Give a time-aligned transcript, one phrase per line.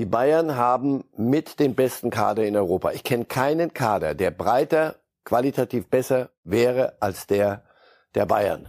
[0.00, 2.92] Die Bayern haben mit den besten Kader in Europa.
[2.92, 4.94] Ich kenne keinen Kader, der breiter,
[5.26, 7.64] qualitativ besser wäre als der
[8.14, 8.66] der Bayern.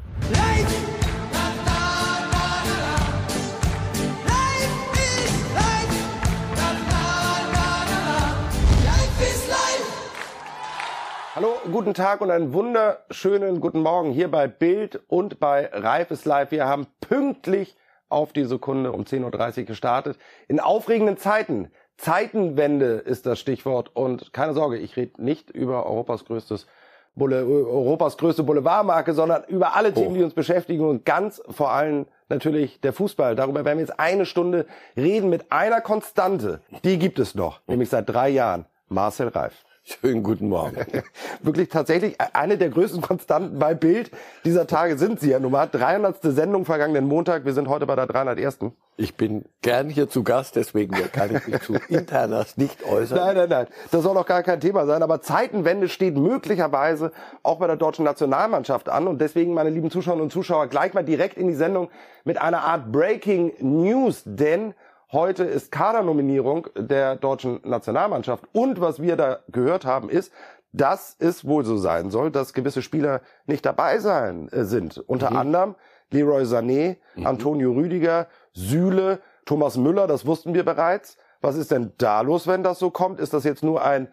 [11.33, 16.25] Hallo, guten Tag und einen wunderschönen guten Morgen hier bei Bild und bei Reif ist
[16.25, 16.51] live.
[16.51, 17.77] Wir haben pünktlich
[18.11, 20.17] auf die Sekunde um 10.30 Uhr gestartet.
[20.47, 21.71] In aufregenden Zeiten.
[21.97, 23.95] Zeitenwende ist das Stichwort.
[23.95, 26.67] Und keine Sorge, ich rede nicht über Europas größtes
[27.13, 30.17] Bulle, Europas größte Boulevardmarke, sondern über alle Themen, oh.
[30.17, 33.35] die uns beschäftigen und ganz vor allem natürlich der Fußball.
[33.35, 36.61] Darüber werden wir jetzt eine Stunde reden mit einer Konstante.
[36.83, 38.65] Die gibt es noch, nämlich seit drei Jahren.
[38.87, 39.63] Marcel Reif.
[39.83, 40.77] Schönen guten Morgen.
[41.41, 44.11] Wirklich tatsächlich eine der größten Konstanten bei Bild
[44.45, 45.65] dieser Tage sind Sie ja nun mal.
[45.65, 46.19] 300.
[46.21, 47.45] Sendung vergangenen Montag.
[47.45, 48.59] Wir sind heute bei der 301.
[48.97, 53.17] Ich bin gern hier zu Gast, deswegen kann ich mich zu Internas nicht äußern.
[53.17, 53.67] Nein, nein, nein.
[53.89, 55.01] Das soll doch gar kein Thema sein.
[55.01, 59.07] Aber Zeitenwende steht möglicherweise auch bei der deutschen Nationalmannschaft an.
[59.07, 61.89] Und deswegen, meine lieben Zuschauerinnen und Zuschauer, gleich mal direkt in die Sendung
[62.23, 64.21] mit einer Art Breaking News.
[64.25, 64.75] Denn
[65.13, 68.45] Heute ist Kadernominierung der deutschen Nationalmannschaft.
[68.53, 70.31] Und was wir da gehört haben, ist,
[70.71, 74.97] dass es wohl so sein soll, dass gewisse Spieler nicht dabei sein äh, sind.
[74.97, 75.35] Unter mhm.
[75.35, 75.75] anderem
[76.11, 77.27] Leroy Sané, mhm.
[77.27, 81.17] Antonio Rüdiger, Süle, Thomas Müller, das wussten wir bereits.
[81.41, 83.19] Was ist denn da los, wenn das so kommt?
[83.19, 84.07] Ist das jetzt nur ein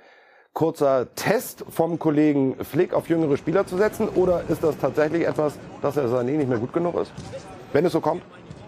[0.53, 5.57] kurzer Test vom Kollegen Flick auf jüngere Spieler zu setzen oder ist das tatsächlich etwas,
[5.81, 7.13] dass der Sané nicht mehr gut genug ist?
[7.73, 8.23] Wenn es so kommt?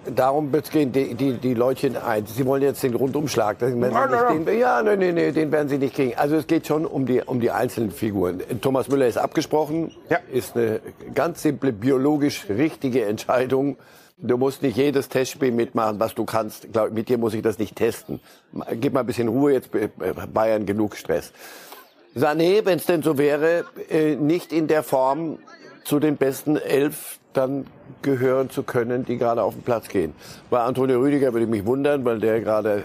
[0.04, 2.26] Darum gehen die, die, die Leutchen ein.
[2.26, 3.58] Sie wollen jetzt den Rundumschlag.
[3.58, 6.14] Den werden sie nicht, den, ja, nee, nee, nee, den werden sie nicht kriegen.
[6.16, 8.42] Also es geht schon um die, um die einzelnen Figuren.
[8.60, 9.92] Thomas Müller ist abgesprochen.
[10.08, 10.18] Ja.
[10.32, 10.80] Ist eine
[11.14, 13.76] ganz simple, biologisch richtige Entscheidung.
[14.18, 16.72] Du musst nicht jedes Testspiel mitmachen, was du kannst.
[16.72, 18.20] Glaub, mit dir muss ich das nicht testen.
[18.72, 19.88] Gib mal ein bisschen Ruhe, jetzt äh,
[20.32, 21.32] Bayern genug Stress.
[22.14, 25.38] Sané, wenn es denn so wäre, äh, nicht in der Form
[25.84, 27.66] zu den besten elf dann
[28.02, 30.14] gehören zu können, die gerade auf den Platz gehen.
[30.48, 32.84] Bei Antonio Rüdiger würde ich mich wundern, weil der gerade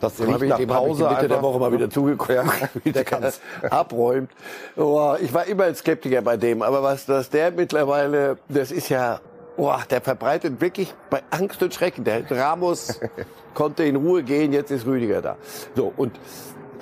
[0.00, 2.44] das dem ich, dem Pause ich Mitte der Woche mal wieder zugeguckt, ja,
[2.84, 3.40] wie der kann's.
[3.70, 4.30] abräumt.
[4.76, 8.88] Oh, ich war immer ein Skeptiker bei dem, aber was dass der mittlerweile, das ist
[8.88, 9.20] ja,
[9.56, 12.04] oh, der verbreitet wirklich bei Angst und Schrecken.
[12.04, 13.00] Der Ramos
[13.54, 15.36] konnte in Ruhe gehen, jetzt ist Rüdiger da.
[15.74, 16.12] So und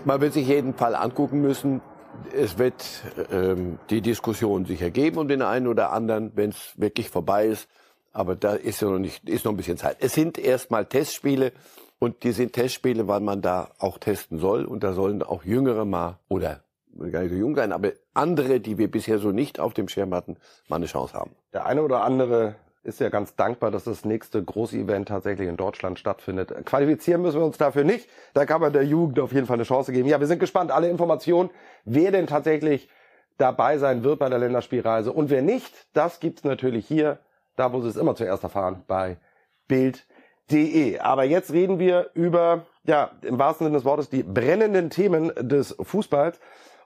[0.04, 1.80] man wird sich jeden Fall angucken müssen
[2.34, 2.84] es wird
[3.30, 7.68] ähm, die Diskussion sich ergeben um den einen oder anderen, wenn es wirklich vorbei ist.
[8.12, 9.96] Aber da ist ja noch nicht, ist noch ein bisschen Zeit.
[10.00, 11.52] Es sind erstmal Testspiele
[11.98, 14.64] und die sind Testspiele, weil man da auch testen soll.
[14.64, 16.62] Und da sollen auch Jüngere mal oder
[17.10, 20.14] gar nicht so jung sein, aber andere, die wir bisher so nicht auf dem Schirm
[20.14, 20.36] hatten,
[20.68, 21.32] mal eine Chance haben.
[21.52, 25.56] Der eine oder andere ist ja ganz dankbar, dass das nächste große Event tatsächlich in
[25.56, 26.52] Deutschland stattfindet.
[26.66, 28.08] Qualifizieren müssen wir uns dafür nicht.
[28.34, 30.08] Da kann man der Jugend auf jeden Fall eine Chance geben.
[30.08, 30.70] Ja, wir sind gespannt.
[30.70, 31.50] Alle Informationen,
[31.84, 32.88] wer denn tatsächlich
[33.38, 37.18] dabei sein wird bei der Länderspielreise und wer nicht, das gibt's natürlich hier,
[37.56, 39.16] da wo Sie es immer zuerst erfahren, bei
[39.66, 40.98] Bild.de.
[40.98, 45.74] Aber jetzt reden wir über, ja, im wahrsten Sinne des Wortes, die brennenden Themen des
[45.80, 46.38] Fußballs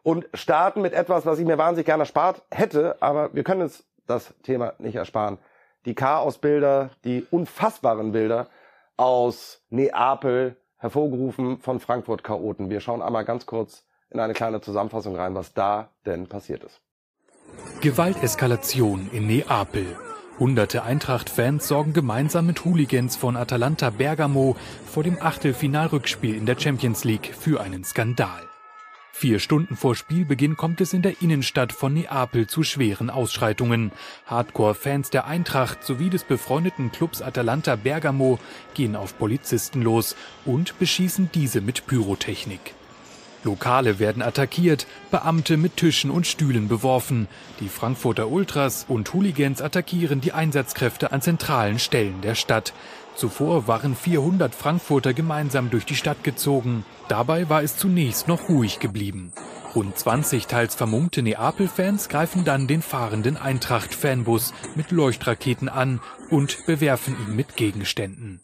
[0.05, 3.85] und starten mit etwas, was ich mir wahnsinnig gerne erspart hätte, aber wir können uns
[4.07, 5.39] das Thema nicht ersparen
[5.85, 8.49] die Chaosbilder, die unfassbaren Bilder
[8.97, 12.71] aus Neapel, hervorgerufen von Frankfurt Chaoten.
[12.71, 16.81] Wir schauen einmal ganz kurz in eine kleine Zusammenfassung rein, was da denn passiert ist.
[17.81, 19.97] Gewalteskalation in Neapel.
[20.39, 24.55] Hunderte Eintracht-Fans sorgen gemeinsam mit Hooligans von Atalanta Bergamo
[24.87, 28.49] vor dem Achtelfinalrückspiel in der Champions League für einen Skandal.
[29.21, 33.91] Vier Stunden vor Spielbeginn kommt es in der Innenstadt von Neapel zu schweren Ausschreitungen.
[34.27, 38.39] Hardcore-Fans der Eintracht sowie des befreundeten Clubs Atalanta Bergamo
[38.75, 40.15] gehen auf Polizisten los
[40.45, 42.75] und beschießen diese mit Pyrotechnik.
[43.43, 47.27] Lokale werden attackiert, Beamte mit Tischen und Stühlen beworfen.
[47.59, 52.73] Die Frankfurter Ultras und Hooligans attackieren die Einsatzkräfte an zentralen Stellen der Stadt.
[53.19, 56.85] Zuvor waren 400 Frankfurter gemeinsam durch die Stadt gezogen.
[57.09, 59.33] Dabei war es zunächst noch ruhig geblieben.
[59.75, 66.01] Rund 20 teils vermummte Neapel-Fans greifen dann den fahrenden Eintracht-Fanbus mit Leuchtraketen an
[66.31, 68.41] und bewerfen ihn mit Gegenständen.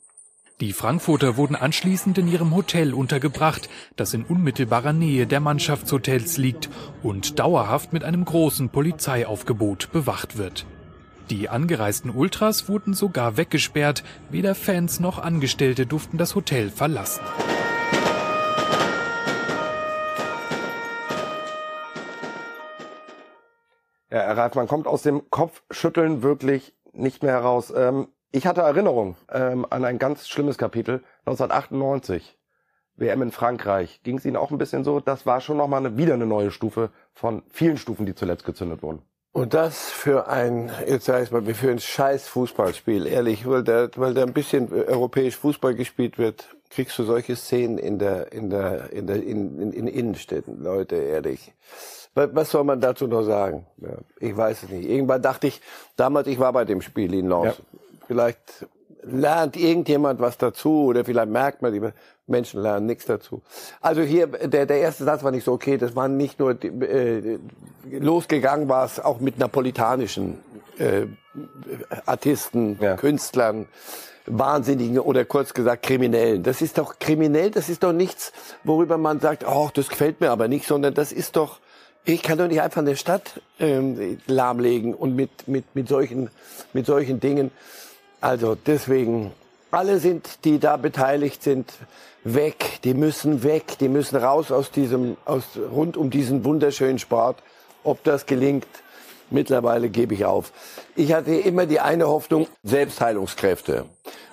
[0.60, 6.68] Die Frankfurter wurden anschließend in ihrem Hotel untergebracht, das in unmittelbarer Nähe der Mannschaftshotels liegt
[7.00, 10.66] und dauerhaft mit einem großen Polizeiaufgebot bewacht wird.
[11.30, 17.22] Die angereisten Ultras wurden sogar weggesperrt, weder Fans noch Angestellte durften das Hotel verlassen.
[24.10, 27.72] Ja, Herr Reif, man kommt aus dem Kopfschütteln wirklich nicht mehr heraus.
[27.74, 32.38] Ähm, ich hatte Erinnerung ähm, an ein ganz schlimmes Kapitel 1998.
[32.96, 35.00] WM in Frankreich, ging es Ihnen auch ein bisschen so?
[35.00, 38.82] Das war schon nochmal eine, wieder eine neue Stufe von vielen Stufen, die zuletzt gezündet
[38.82, 39.02] wurden.
[39.34, 43.88] Und das für ein, jetzt sag ich mal, für ein scheiß Fußballspiel, ehrlich, weil da,
[43.96, 48.48] weil da ein bisschen europäisch Fußball gespielt wird, kriegst du solche Szenen in der, in
[48.48, 51.52] der, in der, in, in, in Innenstädten, Leute, ehrlich.
[52.14, 53.66] Was soll man dazu noch sagen?
[53.78, 54.88] Ja, ich weiß es nicht.
[54.88, 55.60] Irgendwann dachte ich,
[55.96, 57.56] damals, ich war bei dem Spiel in Lens.
[57.58, 57.78] Ja.
[58.06, 58.66] Vielleicht
[59.06, 61.80] lernt irgendjemand was dazu oder vielleicht merkt man, die
[62.26, 63.42] Menschen lernen nichts dazu.
[63.80, 67.38] Also hier, der, der erste Satz war nicht so okay, das waren nicht nur, äh,
[67.90, 70.38] losgegangen war es auch mit napolitanischen
[70.78, 71.06] äh,
[72.06, 72.96] Artisten, ja.
[72.96, 73.66] Künstlern,
[74.26, 76.42] Wahnsinnigen oder kurz gesagt Kriminellen.
[76.42, 80.30] Das ist doch kriminell, das ist doch nichts, worüber man sagt, oh, das gefällt mir
[80.30, 81.60] aber nicht, sondern das ist doch,
[82.04, 86.30] ich kann doch nicht einfach eine Stadt ähm, lahmlegen und mit, mit, mit, solchen,
[86.72, 87.50] mit solchen Dingen.
[88.24, 89.32] Also deswegen,
[89.70, 91.70] alle sind, die da beteiligt sind,
[92.24, 92.80] weg.
[92.82, 93.76] Die müssen weg.
[93.80, 97.42] Die müssen raus aus diesem, aus, rund um diesen wunderschönen Sport.
[97.82, 98.66] Ob das gelingt,
[99.30, 100.52] mittlerweile gebe ich auf.
[100.96, 103.84] Ich hatte immer die eine Hoffnung, Selbstheilungskräfte.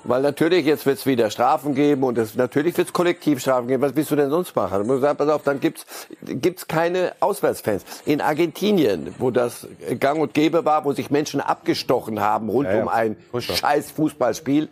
[0.03, 3.83] Weil natürlich, jetzt wird es wieder Strafen geben und es, natürlich wird es Kollektivstrafen geben.
[3.83, 4.79] Was willst du denn sonst machen?
[4.79, 5.85] Du musst sagen, pass auf, dann gibt's
[6.23, 7.83] gibt's keine Auswärtsfans.
[8.05, 9.67] In Argentinien, wo das
[9.99, 12.81] gang und gäbe war, wo sich Menschen abgestochen haben rund ja, ja.
[12.81, 13.55] um ein Fußball.
[13.55, 14.69] scheiß Fußballspiel,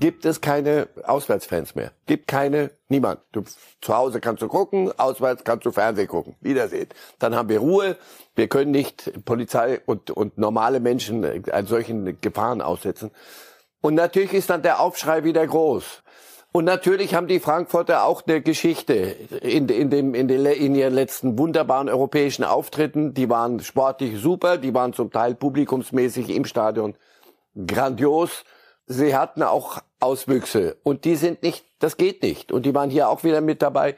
[0.00, 1.92] gibt es keine Auswärtsfans mehr.
[2.06, 3.20] Gibt keine, niemand.
[3.32, 3.44] Du,
[3.80, 6.34] zu Hause kannst du gucken, auswärts kannst du Fernsehen gucken.
[6.40, 6.88] Wiedersehen.
[7.18, 7.96] Dann haben wir Ruhe.
[8.34, 13.10] Wir können nicht Polizei und, und normale Menschen an solchen Gefahren aussetzen.
[13.82, 16.02] Und natürlich ist dann der Aufschrei wieder groß.
[16.52, 20.94] Und natürlich haben die Frankfurter auch eine Geschichte in, in, dem, in, den, in ihren
[20.94, 23.14] letzten wunderbaren europäischen Auftritten.
[23.14, 26.96] Die waren sportlich super, die waren zum Teil publikumsmäßig im Stadion
[27.66, 28.44] grandios.
[28.86, 32.52] Sie hatten auch Auswüchse und die sind nicht, das geht nicht.
[32.52, 33.96] Und die waren hier auch wieder mit dabei.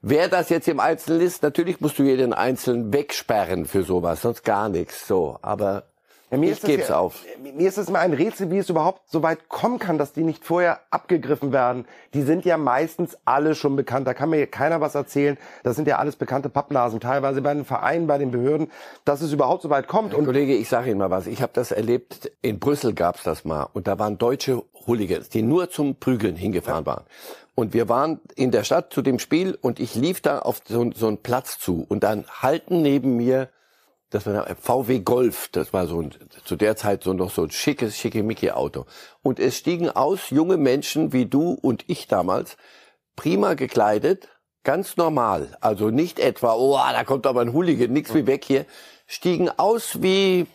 [0.00, 4.44] Wer das jetzt im Einzelnen ist, natürlich musst du jeden Einzelnen wegsperren für sowas, sonst
[4.44, 5.08] gar nichts.
[5.08, 5.84] So, aber
[6.30, 7.24] ja, mir ich gebe es ja, auf.
[7.42, 10.22] Mir ist es immer ein Rätsel, wie es überhaupt so weit kommen kann, dass die
[10.22, 11.86] nicht vorher abgegriffen werden.
[12.12, 14.06] Die sind ja meistens alle schon bekannt.
[14.06, 15.38] Da kann mir keiner was erzählen.
[15.62, 18.70] Das sind ja alles bekannte Pappnasen, teilweise bei den Vereinen, bei den Behörden,
[19.04, 20.12] dass es überhaupt so weit kommt.
[20.12, 21.26] Und Kollege, ich sage Ihnen mal was.
[21.26, 22.30] Ich habe das erlebt.
[22.42, 23.68] In Brüssel gab's das mal.
[23.72, 27.04] Und da waren deutsche Hooligans, die nur zum Prügeln hingefahren waren.
[27.54, 30.90] Und wir waren in der Stadt zu dem Spiel und ich lief da auf so,
[30.94, 31.84] so einen Platz zu.
[31.88, 33.48] Und dann halten neben mir
[34.10, 36.14] das war ein VW Golf, das war so ein,
[36.44, 38.86] zu der Zeit so noch so ein schickes, schickimicki Auto.
[39.22, 42.56] Und es stiegen aus junge Menschen wie du und ich damals,
[43.16, 44.28] prima gekleidet,
[44.64, 48.64] ganz normal, also nicht etwa, oh, da kommt aber ein Hooligan, nix wie weg hier,
[49.06, 50.46] stiegen aus wie,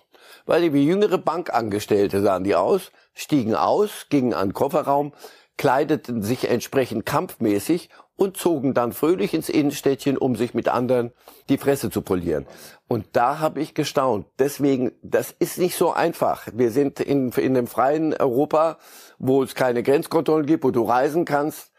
[0.45, 5.13] weil die wie jüngere Bankangestellte sahen die aus, stiegen aus, gingen an den Kofferraum,
[5.57, 11.11] kleideten sich entsprechend kampfmäßig und zogen dann fröhlich ins Innenstädtchen, um sich mit anderen
[11.49, 12.45] die Fresse zu polieren.
[12.87, 14.27] Und da habe ich gestaunt.
[14.39, 16.47] Deswegen, das ist nicht so einfach.
[16.53, 18.77] Wir sind in, in einem freien Europa,
[19.17, 21.71] wo es keine Grenzkontrollen gibt, wo du reisen kannst.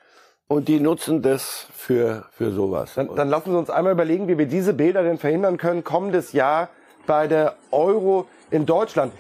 [0.47, 2.95] Und die nutzen das für, für sowas.
[2.95, 6.33] Dann, dann lassen Sie uns einmal überlegen, wie wir diese Bilder denn verhindern können, kommendes
[6.33, 6.69] Jahr
[7.07, 9.13] bei der Euro in Deutschland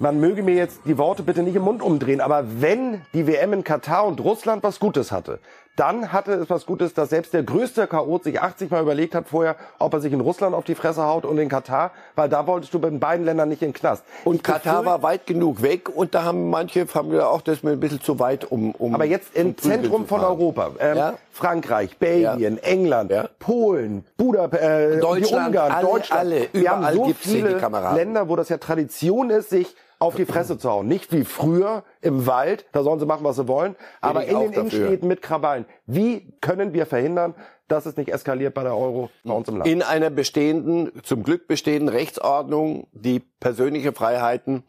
[0.00, 3.52] man möge mir jetzt die Worte bitte nicht im Mund umdrehen, aber wenn die WM
[3.52, 5.40] in Katar und Russland was Gutes hatte,
[5.78, 9.28] dann hatte es was Gutes, dass selbst der größte Chaot sich 80 Mal überlegt hat
[9.28, 12.46] vorher, ob er sich in Russland auf die Fresse haut und in Katar, weil da
[12.46, 14.04] wolltest du bei beiden Ländern nicht in den Knast.
[14.24, 17.62] Und ich Katar war weit genug weg und da haben manche haben ja auch das
[17.62, 18.72] mir ein bisschen zu weit um.
[18.72, 21.14] um Aber jetzt im Zentrum von Europa, ähm, ja?
[21.30, 22.68] Frankreich, Belgien, ja.
[22.68, 23.28] England, ja.
[23.38, 26.20] Polen, Budapest, äh, Deutschland, Ungarn, alle, Deutschland.
[26.20, 27.60] Alle, Wir haben so viele
[27.94, 30.86] Länder, wo das ja Tradition ist, sich auf die Fresse zu hauen.
[30.86, 34.52] Nicht wie früher im Wald, da sollen sie machen, was sie wollen, aber in den
[34.52, 35.66] Innenstädten mit Krawallen.
[35.86, 37.34] Wie können wir verhindern,
[37.66, 39.68] dass es nicht eskaliert bei der Euro bei uns im Land?
[39.68, 44.62] In einer bestehenden, zum Glück bestehenden Rechtsordnung, die persönliche Freiheiten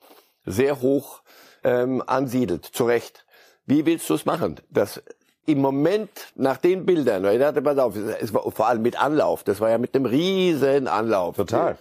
[0.45, 1.21] sehr hoch
[1.63, 3.25] ähm, ansiedelt, zu Recht.
[3.65, 4.59] Wie willst du es machen?
[4.69, 5.01] Das
[5.45, 9.43] im Moment nach den Bildern, ich dachte, pass auf, es war vor allem mit Anlauf,
[9.43, 11.38] das war ja mit einem riesen Anlauf.
[11.38, 11.77] Total.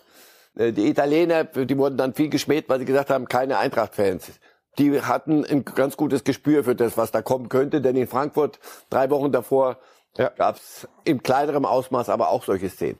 [0.58, 4.32] Äh, die Italiener, die wurden dann viel geschmäht, weil sie gesagt haben, keine Eintracht-Fans.
[4.78, 8.60] Die hatten ein ganz gutes Gespür für das, was da kommen könnte, denn in Frankfurt
[8.90, 9.78] drei Wochen davor
[10.16, 10.28] ja.
[10.28, 12.98] gab es im kleineren Ausmaß aber auch solche Szenen.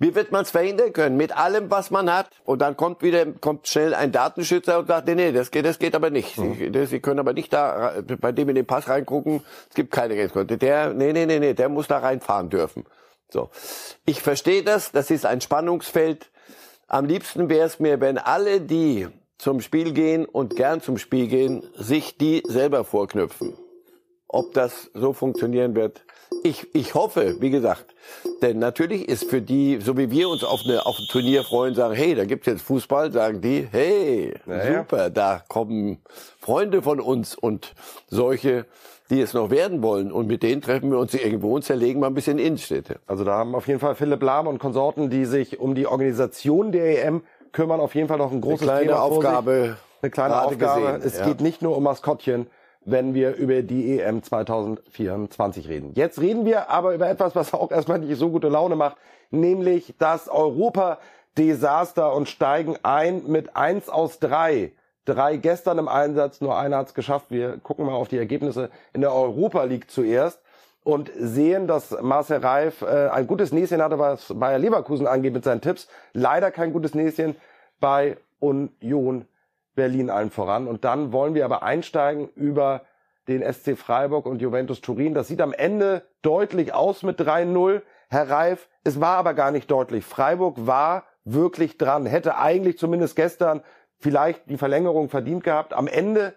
[0.00, 1.16] Wie wird man es verhindern können?
[1.16, 2.30] Mit allem, was man hat.
[2.44, 5.80] Und dann kommt wieder, kommt schnell ein Datenschützer und sagt, nee, nee, das geht, das
[5.80, 6.38] geht aber nicht.
[6.38, 6.54] Mhm.
[6.54, 9.42] Sie, das, Sie können aber nicht da, bei dem in den Pass reingucken.
[9.68, 10.58] Es gibt keine Grenzkontrolle.
[10.58, 12.84] Der, nee, nee, nee, nee, der muss da reinfahren dürfen.
[13.28, 13.50] So.
[14.04, 14.92] Ich verstehe das.
[14.92, 16.30] Das ist ein Spannungsfeld.
[16.88, 21.28] Am liebsten wäre es mir, wenn alle, die zum Spiel gehen und gern zum Spiel
[21.28, 23.54] gehen, sich die selber vorknüpfen.
[24.30, 26.04] ob das so funktionieren wird.
[26.42, 27.94] Ich, ich hoffe, wie gesagt,
[28.42, 31.74] denn natürlich ist für die, so wie wir uns auf, eine, auf ein Turnier freuen,
[31.74, 34.80] sagen, hey, da gibt's jetzt Fußball, sagen die, hey, Naja.
[34.80, 36.02] super, da kommen
[36.38, 37.74] Freunde von uns und
[38.08, 38.66] solche,
[39.10, 40.12] die es noch werden wollen.
[40.12, 43.00] Und mit denen treffen wir uns irgendwo und zerlegen mal ein bisschen Innenstädte.
[43.06, 46.72] Also da haben auf jeden Fall Philipp Lahm und Konsorten, die sich um die Organisation
[46.72, 47.22] der EM
[47.52, 49.16] kümmern, auf jeden Fall noch ein großes kleine Thema vor sich.
[49.16, 49.76] Aufgabe.
[50.00, 50.80] Eine kleine Aufgabe.
[50.80, 51.26] gesehen, es ja.
[51.26, 52.46] geht nicht nur um Maskottchen,
[52.84, 55.92] wenn wir über die EM 2024 reden.
[55.94, 58.96] Jetzt reden wir aber über etwas, was auch erstmal nicht so gute Laune macht,
[59.30, 64.72] nämlich das Europa-Desaster und steigen ein mit eins aus drei.
[65.08, 67.30] Drei gestern im Einsatz, nur einer hat es geschafft.
[67.30, 70.38] Wir gucken mal auf die Ergebnisse in der Europa League zuerst
[70.84, 75.44] und sehen, dass Marcel Reif äh, ein gutes Näschen hatte, was Bayer Leverkusen angeht mit
[75.44, 75.88] seinen Tipps.
[76.12, 77.36] Leider kein gutes Näschen
[77.80, 79.24] bei Union
[79.74, 80.66] Berlin allen voran.
[80.66, 82.82] Und dann wollen wir aber einsteigen über
[83.28, 85.14] den SC Freiburg und Juventus Turin.
[85.14, 87.80] Das sieht am Ende deutlich aus mit 3-0.
[88.10, 90.04] Herr Reif, es war aber gar nicht deutlich.
[90.04, 93.62] Freiburg war wirklich dran, hätte eigentlich zumindest gestern
[93.98, 95.72] vielleicht die Verlängerung verdient gehabt.
[95.72, 96.34] Am Ende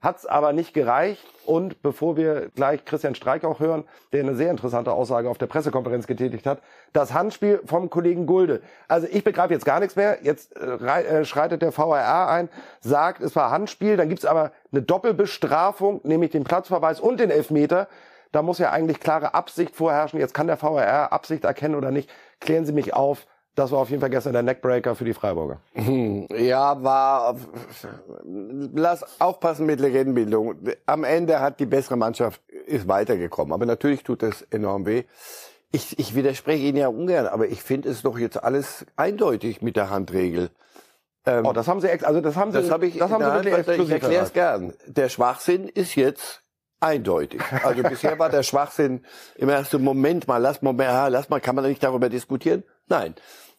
[0.00, 1.24] hat's aber nicht gereicht.
[1.44, 5.46] Und bevor wir gleich Christian Streich auch hören, der eine sehr interessante Aussage auf der
[5.46, 6.60] Pressekonferenz getätigt hat,
[6.92, 8.62] das Handspiel vom Kollegen Gulde.
[8.88, 10.18] Also ich begreife jetzt gar nichts mehr.
[10.22, 12.48] Jetzt äh, äh, schreitet der VRR ein,
[12.80, 13.96] sagt, es war Handspiel.
[13.96, 17.88] Dann gibt's aber eine Doppelbestrafung, nämlich den Platzverweis und den Elfmeter.
[18.32, 20.20] Da muss ja eigentlich klare Absicht vorherrschen.
[20.20, 22.08] Jetzt kann der VRR Absicht erkennen oder nicht.
[22.38, 23.26] Klären Sie mich auf.
[23.54, 25.60] Das war auf jeden Fall gestern der Neckbreaker für die Freiburger.
[26.36, 27.36] Ja, war,
[28.24, 30.54] lass aufpassen mit Legendenbildung.
[30.86, 33.52] Am Ende hat die bessere Mannschaft, ist weitergekommen.
[33.52, 35.04] Aber natürlich tut das enorm weh.
[35.72, 39.76] Ich, ich widerspreche Ihnen ja ungern, aber ich finde es doch jetzt alles eindeutig mit
[39.76, 40.50] der Handregel.
[41.26, 43.54] Oh, das haben Sie, also das haben Sie, Das habe ich, das haben Sie wirklich
[43.54, 44.74] Hand, ich exklusiv erkläre es gern.
[44.86, 46.42] Der Schwachsinn ist jetzt
[46.80, 47.42] eindeutig.
[47.62, 49.04] Also bisher war der Schwachsinn
[49.36, 52.64] im ersten Moment mal, lass mal, ja, lass mal, kann man nicht darüber diskutieren?
[52.90, 53.14] Nein.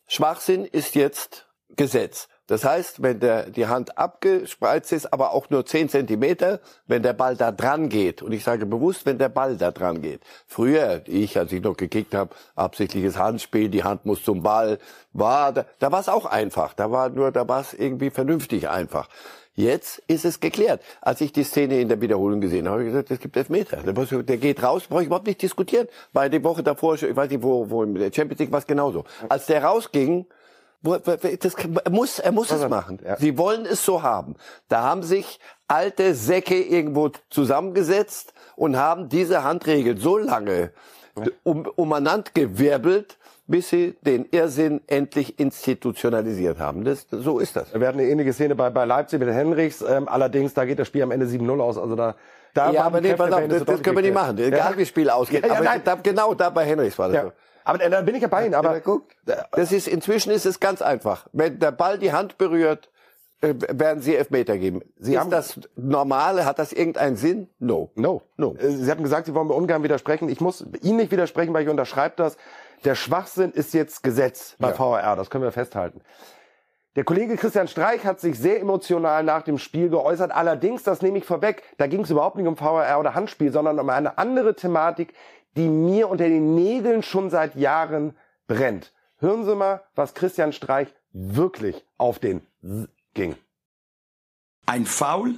[0.07, 1.47] Schwachsinn ist jetzt
[1.77, 2.27] Gesetz.
[2.47, 7.13] Das heißt, wenn der, die Hand abgespreizt ist, aber auch nur 10 Zentimeter, wenn der
[7.13, 10.19] Ball da dran geht, und ich sage bewusst, wenn der Ball da dran geht.
[10.47, 14.79] Früher, ich, als ich noch gekickt habe, absichtliches Handspiel, die Hand muss zum Ball,
[15.13, 16.73] war, da, da war es auch einfach.
[16.73, 19.07] Da war nur, da war es irgendwie vernünftig einfach.
[19.53, 20.81] Jetzt ist es geklärt.
[21.01, 23.77] Als ich die Szene in der Wiederholung gesehen habe, habe ich gesagt, es gibt Elfmeter.
[23.77, 25.87] Der, der geht raus, brauche ich überhaupt nicht diskutieren.
[26.13, 28.67] Weil die Woche davor, ich weiß nicht, wo, wo in der Champions League war es
[28.67, 29.03] genauso.
[29.27, 30.25] Als der rausging,
[30.83, 32.99] das er muss, er muss es machen.
[33.03, 33.17] ja.
[33.17, 34.35] Sie wollen es so haben.
[34.67, 40.71] Da haben sich alte Säcke irgendwo zusammengesetzt und haben diese Handregel so lange
[41.43, 43.17] um, umeinander gewirbelt,
[43.47, 46.83] bis sie den Irrsinn endlich institutionalisiert haben.
[46.85, 47.73] Das, so ist das.
[47.73, 49.81] Wir hatten eine ähnliche Szene bei, bei Leipzig mit Henrichs.
[49.81, 51.77] Ähm, allerdings, da geht das Spiel am Ende 7-0 aus.
[51.77, 52.15] Also da,
[52.53, 54.37] da ja, aber nee, pass auf, das, das können wir nicht machen.
[54.37, 55.41] deutlich Egal wie das Spiel ausgeht.
[55.43, 55.81] Ja, ja, aber nein.
[55.83, 57.23] da, genau da bei Henrichs war das Ja.
[57.23, 57.31] so.
[57.63, 58.55] Aber äh, da bin ich ja bei Ihnen.
[58.55, 59.03] Aber Aber guck,
[59.51, 61.27] das ist, inzwischen ist es ganz einfach.
[61.33, 62.89] Wenn der Ball die Hand berührt,
[63.41, 64.81] äh, werden Sie Elfmeter geben.
[64.97, 66.45] Sie ist haben- das normale?
[66.45, 67.49] Hat das irgendeinen Sinn?
[67.59, 67.91] No.
[67.95, 68.21] No.
[68.37, 68.55] No.
[68.55, 70.29] Äh, Sie hatten gesagt, Sie wollen mir ungern widersprechen.
[70.29, 72.37] Ich muss Ihnen nicht widersprechen, weil ich unterschreibe das.
[72.83, 74.79] Der Schwachsinn ist jetzt Gesetz bei Ja.
[74.79, 75.15] VAR.
[75.15, 76.01] Das können wir festhalten.
[76.95, 80.31] Der Kollege Christian Streich hat sich sehr emotional nach dem Spiel geäußert.
[80.31, 83.79] Allerdings, das nehme ich vorweg, da ging es überhaupt nicht um VAR oder Handspiel, sondern
[83.79, 85.13] um eine andere Thematik,
[85.55, 88.91] die mir unter den Nägeln schon seit Jahren brennt.
[89.19, 93.35] Hören Sie mal, was Christian Streich wirklich auf den S ging.
[94.65, 95.35] Ein Foul.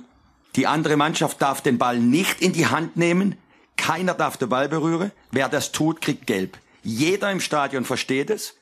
[0.56, 3.38] Die andere Mannschaft darf den Ball nicht in die Hand nehmen.
[3.78, 5.12] Keiner darf den Ball berühren.
[5.32, 6.58] Wer das tut, kriegt gelb.
[6.84, 8.56] Jeder im Stadion versteht es.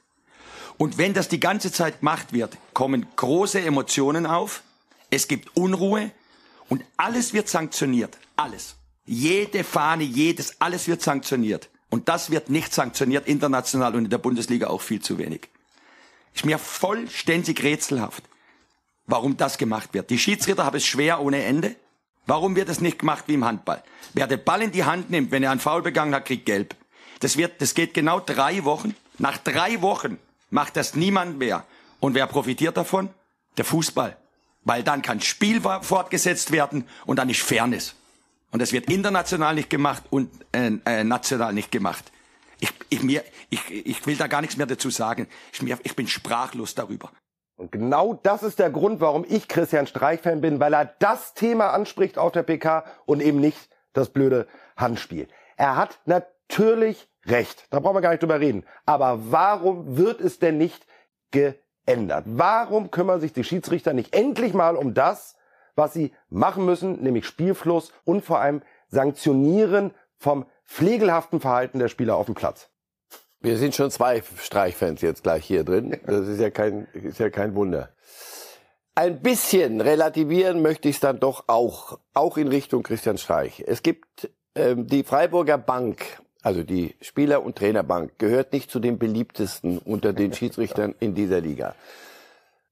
[0.78, 4.64] Und wenn das die ganze Zeit gemacht wird, kommen große Emotionen auf.
[5.10, 6.12] Es gibt Unruhe.
[6.70, 8.18] Und alles wird sanktioniert.
[8.38, 8.76] Alles.
[9.06, 11.70] Jede Fahne, jedes, alles wird sanktioniert.
[11.90, 15.50] Und das wird nicht sanktioniert, international und in der Bundesliga auch viel zu wenig.
[16.34, 18.24] Ist mir vollständig rätselhaft
[19.12, 20.10] warum das gemacht wird.
[20.10, 21.76] Die Schiedsrichter haben es schwer ohne Ende.
[22.26, 23.84] Warum wird es nicht gemacht wie im Handball?
[24.14, 26.76] Wer den Ball in die Hand nimmt, wenn er einen Foul begangen hat, kriegt gelb.
[27.22, 28.96] Das wird, das geht genau drei Wochen.
[29.18, 31.66] Nach drei Wochen macht das niemand mehr.
[32.00, 33.10] Und wer profitiert davon?
[33.58, 34.18] Der Fußball.
[34.64, 37.96] Weil dann kann Spiel fortgesetzt werden und dann ist Fairness.
[38.52, 42.12] Und das wird international nicht gemacht und äh, äh, national nicht gemacht.
[42.60, 45.28] Ich, ich, mir, ich, ich will da gar nichts mehr dazu sagen.
[45.54, 47.12] Ich, mir, ich bin sprachlos darüber.
[47.56, 51.70] Und genau das ist der Grund, warum ich Christian Streich-Fan bin, weil er das Thema
[51.70, 55.28] anspricht auf der PK und eben nicht das blöde Handspiel.
[55.58, 57.66] Er hat natürlich recht.
[57.70, 58.66] Da brauchen wir gar nicht drüber reden.
[58.86, 60.86] Aber warum wird es denn nicht
[61.32, 62.26] geändert?
[62.28, 65.36] Warum kümmern sich die Schiedsrichter nicht endlich mal um das,
[65.76, 72.16] was sie machen müssen, nämlich Spielfluss und vor allem Sanktionieren vom pflegelhaften Verhalten der Spieler
[72.16, 72.70] auf dem Platz.
[73.40, 76.00] Wir sind schon zwei Streichfans jetzt gleich hier drin.
[76.06, 77.90] Das ist ja kein, ist ja kein Wunder.
[78.94, 83.64] Ein bisschen relativieren möchte ich es dann doch auch, auch in Richtung Christian Streich.
[83.66, 88.98] Es gibt ähm, die Freiburger Bank, also die Spieler- und Trainerbank, gehört nicht zu den
[88.98, 91.76] beliebtesten unter den Schiedsrichtern in dieser Liga.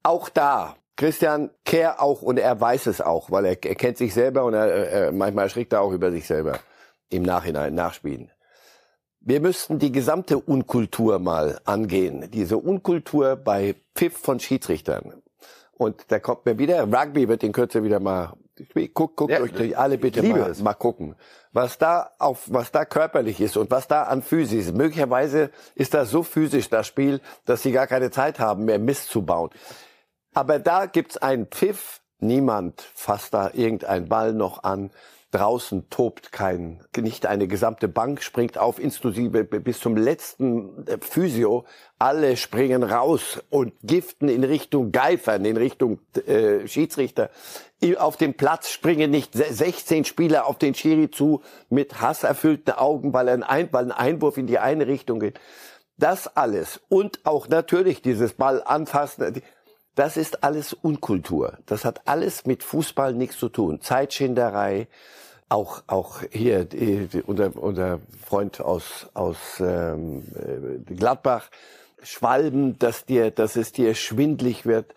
[0.02, 4.12] Auch da, Christian Kehr auch, und er weiß es auch, weil er, er kennt sich
[4.12, 6.58] selber und er, er, manchmal erschrickt er auch über sich selber
[7.08, 8.30] im Nachhinein, nachspielen.
[9.20, 12.30] Wir müssten die gesamte Unkultur mal angehen.
[12.30, 15.22] Diese Unkultur bei Pfiff von Schiedsrichtern.
[15.72, 18.34] Und da kommt mir wieder, Rugby wird in Kürze wieder mal,
[18.94, 21.14] guck, guck ja, euch alle bitte mal, mal gucken.
[21.52, 24.76] Was da auf, was da körperlich ist und was da an Physis ist.
[24.76, 29.10] Möglicherweise ist das so physisch, das Spiel, dass sie gar keine Zeit haben, mehr Mist
[29.10, 29.50] zu bauen.
[30.32, 32.00] Aber da gibt's einen Pfiff.
[32.20, 34.90] Niemand fasst da irgendein Ball noch an.
[35.32, 41.64] Draußen tobt kein, nicht eine gesamte Bank springt auf, inklusive bis zum letzten äh, Physio.
[42.00, 47.30] Alle springen raus und giften in Richtung Geifern, in Richtung äh, Schiedsrichter.
[47.98, 53.28] Auf dem Platz springen nicht 16 Spieler auf den Schiri zu mit hasserfüllten Augen, weil
[53.28, 55.38] ein, ein, weil ein Einwurf in die eine Richtung geht.
[55.96, 59.42] Das alles und auch natürlich dieses Ball anfassen,
[59.94, 61.58] das ist alles Unkultur.
[61.66, 63.80] Das hat alles mit Fußball nichts zu tun.
[63.80, 64.88] Zeitschinderei,
[65.48, 71.50] auch auch hier die, die, unser, unser Freund aus aus ähm, äh, Gladbach
[72.02, 74.94] Schwalben, dass dir dass es dir schwindlig wird.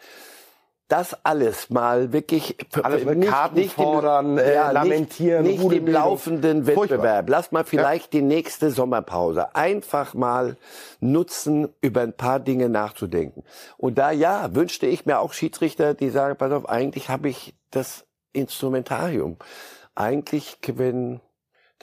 [0.89, 5.63] Das alles mal wirklich alles mit nicht, Karten nicht fordern, im, äh, ja, lamentieren, nicht,
[5.63, 6.89] nicht im laufenden Wettbewerb.
[6.99, 7.23] Furchtbar.
[7.27, 8.19] Lass mal vielleicht ja.
[8.19, 10.57] die nächste Sommerpause einfach mal
[10.99, 13.43] nutzen, über ein paar Dinge nachzudenken.
[13.77, 17.55] Und da ja, wünschte ich mir auch Schiedsrichter, die sagen, pass auf, eigentlich habe ich
[17.71, 19.37] das Instrumentarium
[19.95, 21.21] eigentlich, wenn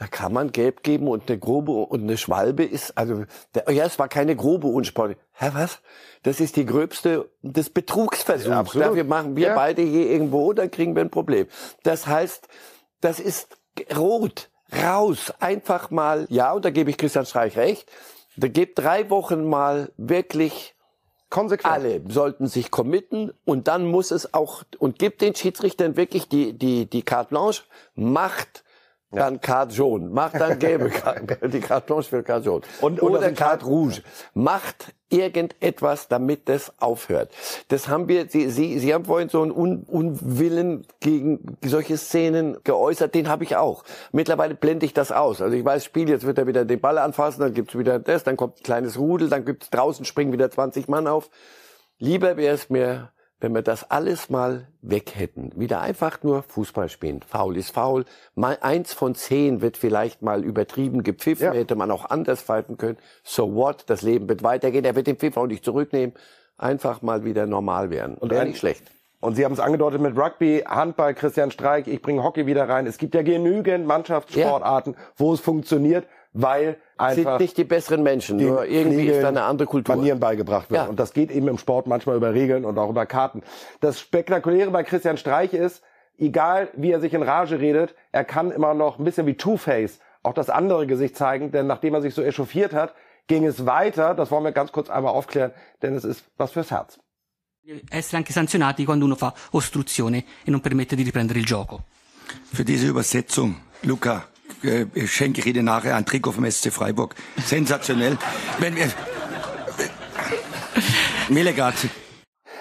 [0.01, 3.85] da kann man gelb geben und eine grobe und eine Schwalbe ist, also, der, ja,
[3.85, 5.19] es war keine grobe Unsport.
[5.33, 5.81] Hä, was?
[6.23, 8.73] Das ist die gröbste des Betrugsversuchs.
[8.73, 9.55] Ja, Dafür machen wir ja.
[9.55, 11.49] beide hier irgendwo, dann kriegen wir ein Problem.
[11.83, 12.49] Das heißt,
[13.03, 13.59] das ist
[13.95, 14.49] rot,
[14.83, 17.93] raus, einfach mal, ja, und da gebe ich Christian Streich recht,
[18.39, 20.75] da gibt drei Wochen mal wirklich
[21.29, 21.75] Konsequent.
[21.75, 26.55] Alle sollten sich committen und dann muss es auch und gibt den Schiedsrichtern wirklich die
[26.55, 27.63] die die carte blanche,
[27.95, 28.65] macht
[29.11, 33.17] dann Carte jaune, macht dann gelbe Karte, die Carte blanche für Carte jaune und, und
[33.17, 34.03] oder Carte rouge,
[34.35, 37.33] macht irgendetwas, damit das aufhört.
[37.69, 42.59] Das haben wir, Sie, Sie, Sie haben vorhin so einen Un Unwillen gegen solche Szenen
[42.63, 43.83] geäußert, den habe ich auch.
[44.13, 45.43] Mittlerweile blende ich das aus.
[45.43, 48.23] Also ich weiß, Spiel, jetzt wird er wieder den Ball anfassen, dann gibt's wieder das,
[48.23, 51.31] dann kommt ein kleines Rudel, dann gibt's draußen springen wieder 20 Mann auf.
[51.99, 56.89] Lieber wäre es mir wenn wir das alles mal weg hätten, wieder einfach nur Fußball
[56.89, 57.21] spielen.
[57.27, 58.05] Faul ist faul.
[58.35, 61.53] Mal eins von zehn wird vielleicht mal übertrieben gepfiffen, ja.
[61.53, 62.99] hätte man auch anders pfeifen können.
[63.25, 63.85] So what?
[63.89, 64.85] Das Leben wird weitergehen.
[64.85, 66.15] Er wird den Pfiff auch nicht zurücknehmen.
[66.59, 68.17] Einfach mal wieder normal werden.
[68.19, 68.85] Und wäre nicht schlecht.
[69.21, 72.87] Und Sie haben es angedeutet mit Rugby, Handball, Christian Streik, ich bringe Hockey wieder rein.
[72.87, 74.99] Es gibt ja genügend Mannschaftssportarten, ja.
[75.17, 79.43] wo es funktioniert weil einfach sind nicht die besseren Menschen, nur irgendwie ist da eine
[79.43, 79.97] andere Kultur.
[79.97, 80.83] Manieren beigebracht wird.
[80.83, 80.89] Ja.
[80.89, 83.43] Und das geht eben im Sport manchmal über Regeln und auch über Karten.
[83.81, 85.83] Das Spektakuläre bei Christian Streich ist,
[86.19, 89.99] egal wie er sich in Rage redet, er kann immer noch ein bisschen wie Two-Face
[90.23, 92.95] auch das andere Gesicht zeigen, denn nachdem er sich so echauffiert hat,
[93.27, 94.15] ging es weiter.
[94.15, 96.99] Das wollen wir ganz kurz einmal aufklären, denn es ist was fürs Herz.
[97.91, 101.85] Essere anche sanzionati quando uno fa ostruzione e non permette di riprendere il gioco.
[102.53, 104.27] Für diese Übersetzung, Luca,
[104.63, 107.15] äh, schenke ich Ihnen nachher ein Trikot vom SC Freiburg.
[107.45, 108.17] Sensationell.
[108.59, 108.89] Wenn wir,
[111.29, 111.75] Millegat.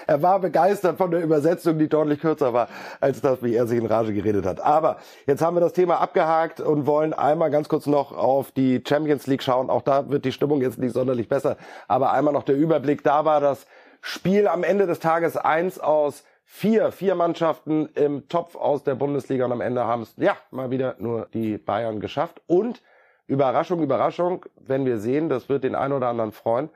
[0.06, 2.68] Er war begeistert von der Übersetzung, die deutlich kürzer war,
[3.00, 4.60] als das, wie er sich in Rage geredet hat.
[4.60, 8.82] Aber jetzt haben wir das Thema abgehakt und wollen einmal ganz kurz noch auf die
[8.86, 9.70] Champions League schauen.
[9.70, 11.56] Auch da wird die Stimmung jetzt nicht sonderlich besser.
[11.86, 13.04] Aber einmal noch der Überblick.
[13.04, 13.66] Da war das
[14.02, 19.44] Spiel am Ende des Tages eins aus vier, vier Mannschaften im Topf aus der Bundesliga
[19.44, 22.42] und am Ende haben es, ja, mal wieder nur die Bayern geschafft.
[22.48, 22.82] Und
[23.28, 26.68] Überraschung, Überraschung, wenn wir sehen, das wird den einen oder anderen freuen.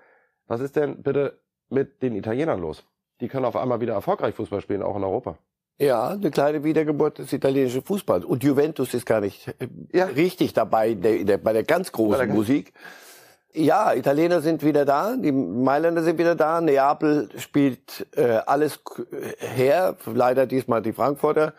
[0.47, 2.85] Was ist denn bitte mit den Italienern los?
[3.21, 5.37] Die können auf einmal wieder erfolgreich Fußball spielen, auch in Europa.
[5.79, 8.25] Ja, eine kleine Wiedergeburt des italienischen Fußballs.
[8.25, 10.05] Und Juventus ist gar nicht äh, ja.
[10.05, 12.73] richtig dabei der, der, bei der ganz großen der Musik.
[13.57, 18.81] Ja, Italiener sind wieder da, die Mailänder sind wieder da, Neapel spielt äh, alles
[19.39, 21.55] her, leider diesmal die Frankfurter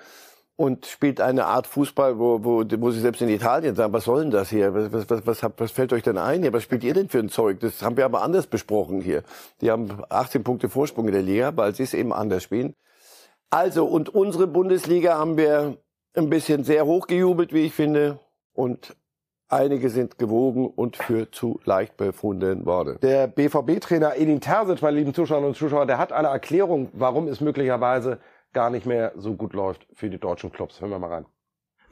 [0.58, 4.24] und spielt eine Art Fußball, wo, wo, wo sie selbst in Italien sagen, was soll
[4.24, 4.74] denn das hier?
[4.74, 6.52] Was, was, was, was, was fällt euch denn ein hier?
[6.52, 7.62] Was spielt ihr denn für ein Zeug?
[7.62, 9.24] Das haben wir aber anders besprochen hier.
[9.62, 12.74] Die haben 18 Punkte Vorsprung in der Liga, weil sie es eben anders spielen.
[13.50, 15.78] Also, und unsere Bundesliga haben wir
[16.14, 18.20] ein bisschen sehr hochgejubelt, wie ich finde.
[18.54, 18.96] und
[19.48, 22.98] einige sind gewogen und für zu leicht befunden worden.
[23.02, 27.42] Der BVB-Trainer Edin Terzic, meine lieben Zuschauerinnen und Zuschauer, der hat eine Erklärung, warum es
[27.42, 28.20] möglicherweise
[28.54, 30.82] gar nicht mehr so gut läuft für die deutschen Clubs.
[30.82, 31.26] Hören wir mal rein.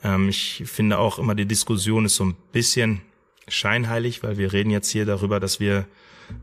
[0.03, 3.01] Ähm, ich finde auch immer, die Diskussion ist so ein bisschen
[3.47, 5.85] scheinheilig, weil wir reden jetzt hier darüber, dass wir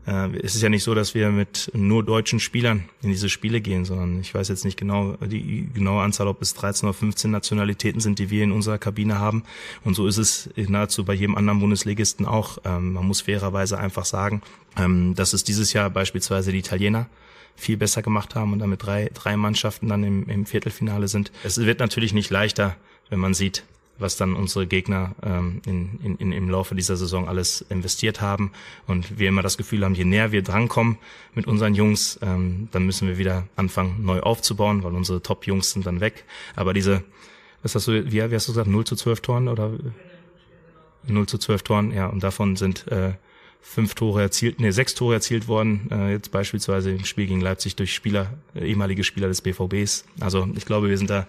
[0.05, 3.85] es ist ja nicht so, dass wir mit nur deutschen Spielern in diese Spiele gehen,
[3.85, 8.01] sondern ich weiß jetzt nicht genau die genaue Anzahl, ob es 13 oder 15 Nationalitäten
[8.01, 9.43] sind, die wir in unserer Kabine haben.
[9.83, 12.57] Und so ist es nahezu bei jedem anderen Bundesligisten auch.
[12.65, 14.41] Ähm, man muss fairerweise einfach sagen,
[14.77, 17.07] ähm, dass es dieses Jahr beispielsweise die Italiener
[17.55, 21.31] viel besser gemacht haben und damit drei, drei Mannschaften dann im, im Viertelfinale sind.
[21.43, 22.75] Es wird natürlich nicht leichter,
[23.09, 23.63] wenn man sieht,
[24.01, 28.51] was dann unsere Gegner ähm, in, in, im Laufe dieser Saison alles investiert haben.
[28.87, 30.97] Und wir immer das Gefühl haben, je näher wir drankommen
[31.33, 35.85] mit unseren Jungs, ähm, dann müssen wir wieder anfangen, neu aufzubauen, weil unsere Top-Jungs sind
[35.85, 36.25] dann weg.
[36.55, 37.03] Aber diese,
[37.63, 39.71] was hast du, wie, wie hast du gesagt, 0 zu 12 Toren oder
[41.07, 43.13] 0 zu 12 Toren, ja, und davon sind äh,
[43.61, 47.75] fünf Tore erzielt, nee, sechs Tore erzielt worden, äh, jetzt beispielsweise im Spiel gegen Leipzig
[47.75, 50.05] durch Spieler, äh, ehemalige Spieler des BVBs.
[50.19, 51.27] Also ich glaube, wir sind da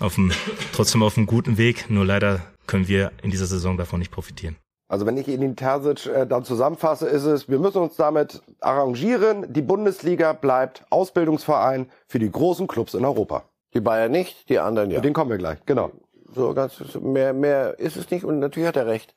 [0.00, 0.32] auf dem,
[0.72, 1.90] trotzdem auf einem guten Weg.
[1.90, 4.56] Nur leider können wir in dieser Saison davon nicht profitieren.
[4.88, 9.52] Also wenn ich Ihnen Terzic äh, dann zusammenfasse, ist es, wir müssen uns damit arrangieren.
[9.52, 13.44] Die Bundesliga bleibt Ausbildungsverein für die großen Clubs in Europa.
[13.74, 15.00] Die Bayern nicht, die anderen ja.
[15.00, 15.90] Den kommen wir gleich, genau.
[16.34, 19.14] So ganz mehr mehr ist es nicht und natürlich hat er recht.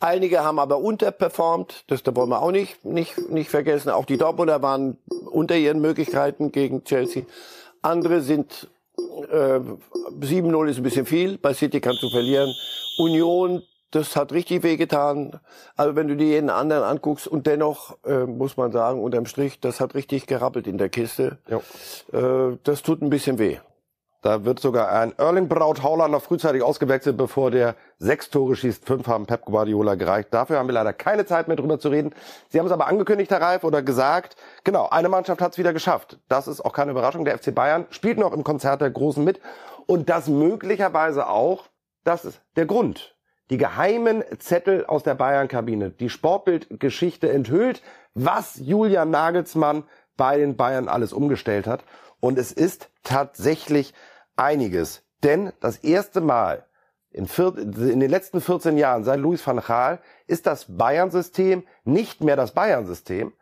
[0.00, 3.90] Einige haben aber unterperformt, das da wollen wir auch nicht nicht nicht vergessen.
[3.90, 4.98] Auch die Dortmunder waren
[5.30, 7.24] unter ihren Möglichkeiten gegen Chelsea.
[7.82, 8.68] Andere sind
[9.24, 9.60] äh,
[10.20, 12.52] 7-0 ist ein bisschen viel, bei City kannst du verlieren.
[12.98, 15.40] Union, das hat richtig wehgetan.
[15.76, 19.60] Also wenn du dir jeden anderen anguckst und dennoch äh, muss man sagen, unterm Strich,
[19.60, 21.38] das hat richtig gerappelt in der Kiste.
[22.12, 23.58] Äh, das tut ein bisschen weh.
[24.20, 28.84] Da wird sogar ein Erling Braut Haaland noch frühzeitig ausgewechselt, bevor der sechs Tore schießt.
[28.84, 30.28] Fünf haben Pep Guardiola gereicht.
[30.32, 32.12] Dafür haben wir leider keine Zeit mehr drüber zu reden.
[32.48, 34.34] Sie haben es aber angekündigt, Herr Reif, oder gesagt.
[34.64, 36.18] Genau, eine Mannschaft hat es wieder geschafft.
[36.28, 37.24] Das ist auch keine Überraschung.
[37.24, 39.40] Der FC Bayern spielt noch im Konzert der Großen mit.
[39.86, 41.66] Und das möglicherweise auch,
[42.02, 43.14] das ist der Grund.
[43.50, 45.90] Die geheimen Zettel aus der Bayern-Kabine.
[45.90, 47.82] Die Sportbildgeschichte enthüllt,
[48.14, 49.84] was Julian Nagelsmann
[50.16, 51.84] bei den Bayern alles umgestellt hat.
[52.20, 53.94] Und es ist tatsächlich
[54.36, 55.02] einiges.
[55.22, 56.64] Denn das erste Mal
[57.10, 62.20] in, vier, in den letzten 14 Jahren seit Louis van Gaal ist das Bayern-System nicht
[62.22, 63.32] mehr das Bayern-System.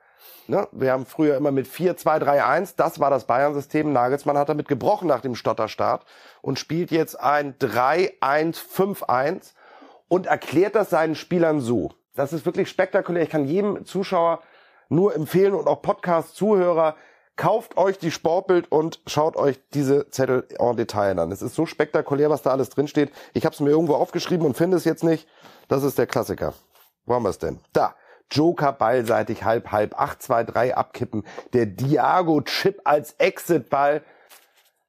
[0.47, 0.69] Ne?
[0.73, 3.93] Wir haben früher immer mit 4-2-3-1, das war das Bayern-System.
[3.93, 6.07] Nagelsmann hat damit gebrochen nach dem Stotterstart
[6.41, 9.53] und spielt jetzt ein 3-1-5-1
[10.09, 11.93] und erklärt das seinen Spielern so.
[12.15, 13.25] Das ist wirklich spektakulär.
[13.25, 14.41] Ich kann jedem Zuschauer
[14.89, 16.95] nur empfehlen und auch Podcast-Zuhörer,
[17.37, 21.31] Kauft euch die Sportbild und schaut euch diese Zettel en Detail an.
[21.31, 23.13] Es ist so spektakulär, was da alles drinsteht.
[23.35, 25.29] Ich habe es mir irgendwo aufgeschrieben und finde es jetzt nicht.
[25.69, 26.55] Das ist der Klassiker.
[27.05, 27.61] Wo haben wir es denn?
[27.75, 27.95] Da.
[28.31, 31.25] Joker ballseitig halb halb 8 2 3 abkippen.
[31.53, 34.03] Der Diago Chip als Exit Ball.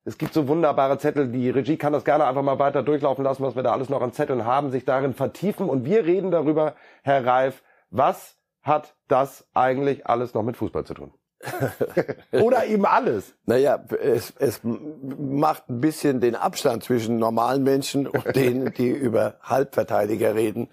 [0.05, 1.27] Es gibt so wunderbare Zettel.
[1.29, 4.01] Die Regie kann das gerne einfach mal weiter durchlaufen lassen, was wir da alles noch
[4.01, 9.45] an Zetteln haben, sich darin vertiefen und wir reden darüber, Herr Reif, was hat das
[9.53, 11.13] eigentlich alles noch mit Fußball zu tun?
[12.31, 13.33] Oder eben alles.
[13.45, 19.35] Naja, es, es macht ein bisschen den Abstand zwischen normalen Menschen und denen, die über
[19.41, 20.69] Halbverteidiger reden,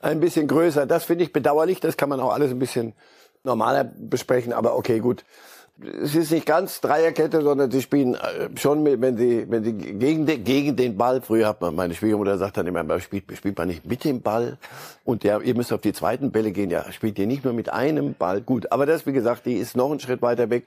[0.00, 0.86] ein bisschen größer.
[0.86, 1.80] Das finde ich bedauerlich.
[1.80, 2.94] Das kann man auch alles ein bisschen
[3.44, 4.52] normaler besprechen.
[4.52, 5.24] Aber okay, gut
[5.80, 9.72] es ist nicht ganz Dreierkette, sondern sie spielen äh, schon mit, wenn sie, wenn sie
[9.72, 13.24] gegen den, gegen den Ball, früher hat man, meine Schwiegermutter sagt dann immer, man spielt,
[13.36, 14.58] spielt man nicht mit dem Ball.
[15.04, 17.72] Und ja, ihr müsst auf die zweiten Bälle gehen, ja, spielt ihr nicht nur mit
[17.72, 18.40] einem Ball.
[18.40, 20.66] Gut, aber das, wie gesagt, die ist noch einen Schritt weiter weg.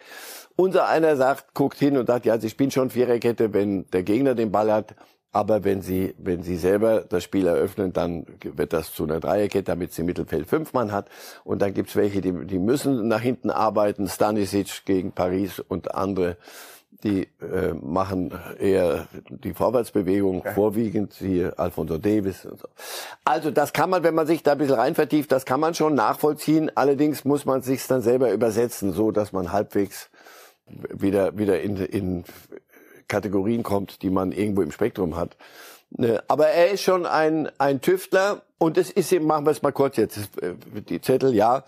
[0.56, 4.34] Unser einer sagt, guckt hin und sagt, ja, sie spielen schon Viererkette, wenn der Gegner
[4.34, 4.96] den Ball hat.
[5.32, 9.64] Aber wenn sie, wenn sie selber das Spiel eröffnen, dann wird das zu einer Dreierkette,
[9.64, 11.08] damit sie im Mittelfeld fünf Mann hat.
[11.44, 14.08] Und dann gibt's welche, die, die müssen nach hinten arbeiten.
[14.10, 16.36] Stanisic gegen Paris und andere,
[17.04, 20.52] die äh, machen eher die Vorwärtsbewegung ja.
[20.52, 22.68] vorwiegend, hier Alfonso Davis und so.
[23.24, 25.74] Also das kann man, wenn man sich da ein bisschen rein vertieft, das kann man
[25.74, 26.72] schon nachvollziehen.
[26.76, 30.10] Allerdings muss man sich dann selber übersetzen, so dass man halbwegs
[30.94, 32.24] wieder wieder in, in
[33.12, 35.38] Kategorien kommt, die man irgendwo im Spektrum hat.
[35.92, 39.62] Ne, aber er ist schon ein, ein Tüftler und es ist eben, machen wir es
[39.62, 40.54] mal kurz jetzt, äh,
[40.90, 41.66] die Zettel, ja.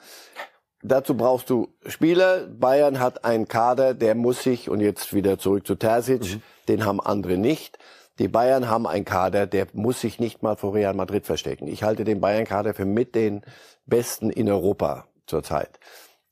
[0.81, 2.47] Dazu brauchst du Spieler.
[2.47, 6.41] Bayern hat einen Kader, der muss sich, und jetzt wieder zurück zu Terzic, mhm.
[6.67, 7.77] den haben andere nicht.
[8.19, 11.67] Die Bayern haben einen Kader, der muss sich nicht mal vor Real Madrid verstecken.
[11.67, 13.41] Ich halte den Bayern-Kader für mit den
[13.85, 15.79] besten in Europa zurzeit.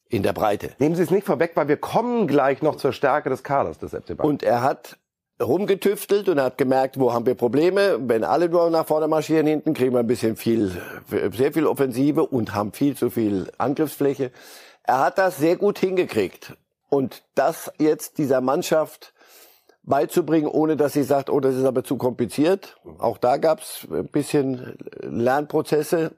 [0.08, 0.72] In der Breite.
[0.78, 3.92] Nehmen Sie es nicht vorweg, weil wir kommen gleich noch zur Stärke des Kaders des
[3.92, 4.30] FC Bayern.
[4.30, 4.98] Und er hat
[5.42, 7.98] rumgetüftelt und hat gemerkt, wo haben wir Probleme.
[8.02, 10.72] Wenn alle nur nach vorne marschieren hinten, kriegen wir ein bisschen viel,
[11.34, 14.32] sehr viel Offensive und haben viel zu viel Angriffsfläche.
[14.84, 16.56] Er hat das sehr gut hingekriegt.
[16.90, 19.14] Und das jetzt dieser Mannschaft
[19.84, 22.78] beizubringen, ohne dass sie sagt, oh, das ist aber zu kompliziert.
[23.00, 26.12] Auch da gab's ein bisschen Lernprozesse.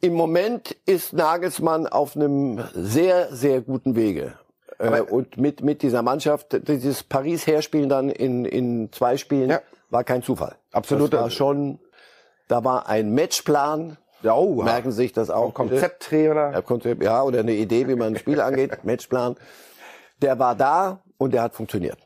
[0.00, 4.34] Im Moment ist Nagelsmann auf einem sehr, sehr guten Wege.
[4.82, 9.60] Äh, und mit, mit dieser Mannschaft, dieses Paris-Herspielen dann in, in zwei Spielen, ja.
[9.90, 10.56] war kein Zufall.
[10.72, 11.12] Absolut.
[11.12, 11.78] Das war schon,
[12.48, 13.96] da war ein Matchplan.
[14.22, 15.52] Ja, oh, Merken Sie sich das auch.
[15.54, 16.52] Konzepttrainer.
[16.52, 19.36] Ja, Konzept, ja, oder eine Idee, wie man ein Spiel angeht, Matchplan.
[20.20, 21.98] Der war da und der hat funktioniert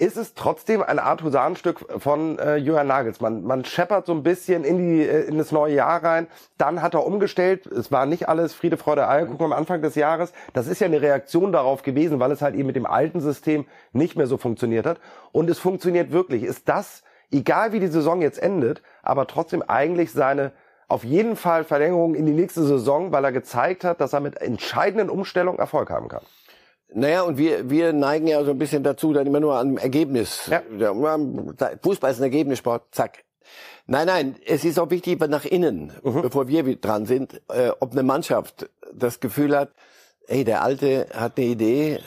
[0.00, 3.44] ist es trotzdem eine Art Husarenstück von äh, Jürgen Nagelsmann.
[3.44, 6.26] Man scheppert so ein bisschen in, die, äh, in das neue Jahr rein.
[6.56, 7.66] Dann hat er umgestellt.
[7.66, 10.32] Es war nicht alles Friede, Freude, Eierkuchen am Anfang des Jahres.
[10.54, 13.66] Das ist ja eine Reaktion darauf gewesen, weil es halt eben mit dem alten System
[13.92, 15.00] nicht mehr so funktioniert hat.
[15.32, 16.44] Und es funktioniert wirklich.
[16.44, 20.52] Ist das, egal wie die Saison jetzt endet, aber trotzdem eigentlich seine
[20.88, 24.40] auf jeden Fall Verlängerung in die nächste Saison, weil er gezeigt hat, dass er mit
[24.40, 26.24] entscheidenden Umstellungen Erfolg haben kann.
[26.92, 30.50] Naja, und wir, wir neigen ja so ein bisschen dazu, dann immer nur an Ergebnis.
[30.50, 30.62] Ja.
[31.82, 33.24] Fußball ist ein Ergebnissport, zack.
[33.86, 36.22] Nein, nein, es ist auch wichtig nach innen, mhm.
[36.22, 39.70] bevor wir dran sind, äh, ob eine Mannschaft das Gefühl hat,
[40.28, 42.00] ey, der Alte hat eine Idee,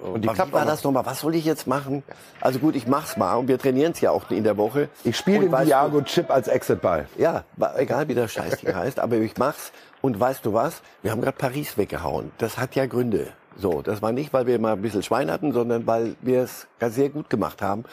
[0.00, 1.06] und die klappt war das nochmal?
[1.06, 2.02] Was soll ich jetzt machen?
[2.40, 4.88] Also gut, ich mach's mal und wir trainieren es ja auch in der Woche.
[5.04, 7.08] Ich spiele den Diago Chip als Exitball.
[7.16, 7.44] Ja,
[7.76, 9.72] egal wie der Scheiß heißt, aber ich mach's.
[10.02, 10.82] Und weißt du was?
[11.02, 12.30] Wir haben gerade Paris weggehauen.
[12.38, 13.28] Das hat ja Gründe.
[13.58, 16.66] So, das war nicht, weil wir mal ein bisschen Schwein hatten, sondern weil wir es
[16.80, 17.84] sehr gut gemacht haben.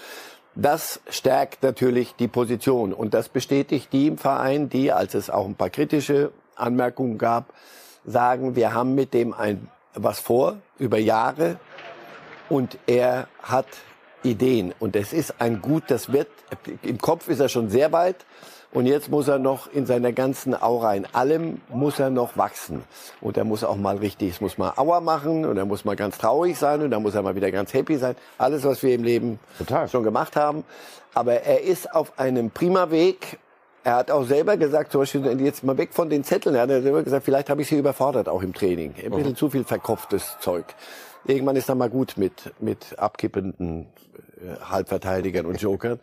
[0.56, 5.46] Das stärkt natürlich die Position und das bestätigt die im Verein, die, als es auch
[5.46, 7.54] ein paar kritische Anmerkungen gab,
[8.06, 11.60] sagen, wir haben mit dem ein was vor über Jahre
[12.50, 13.68] und er hat
[14.24, 16.28] Ideen und es ist ein gut, das wird
[16.82, 18.26] im Kopf ist er schon sehr weit,
[18.74, 22.84] und jetzt muss er noch in seiner ganzen Aura, in allem muss er noch wachsen.
[23.22, 25.96] Und er muss auch mal richtig, es muss mal Aua machen und er muss mal
[25.96, 28.16] ganz traurig sein und dann muss er mal wieder ganz happy sein.
[28.40, 29.88] Alles, was wir im Leben Total.
[29.88, 30.64] schon gemacht haben.
[31.14, 33.38] Aber er ist auf einem prima Weg.
[33.84, 36.56] Er hat auch selber gesagt, zum Beispiel jetzt mal weg von den Zetteln.
[36.56, 38.96] Er hat selber gesagt, vielleicht habe ich sie überfordert auch im Training.
[38.98, 39.36] Ein bisschen mhm.
[39.36, 40.66] zu viel verkopftes Zeug.
[41.26, 43.88] Irgendwann ist er mal gut mit, mit abkippenden
[44.38, 46.00] äh, Halbverteidigern und Jokern.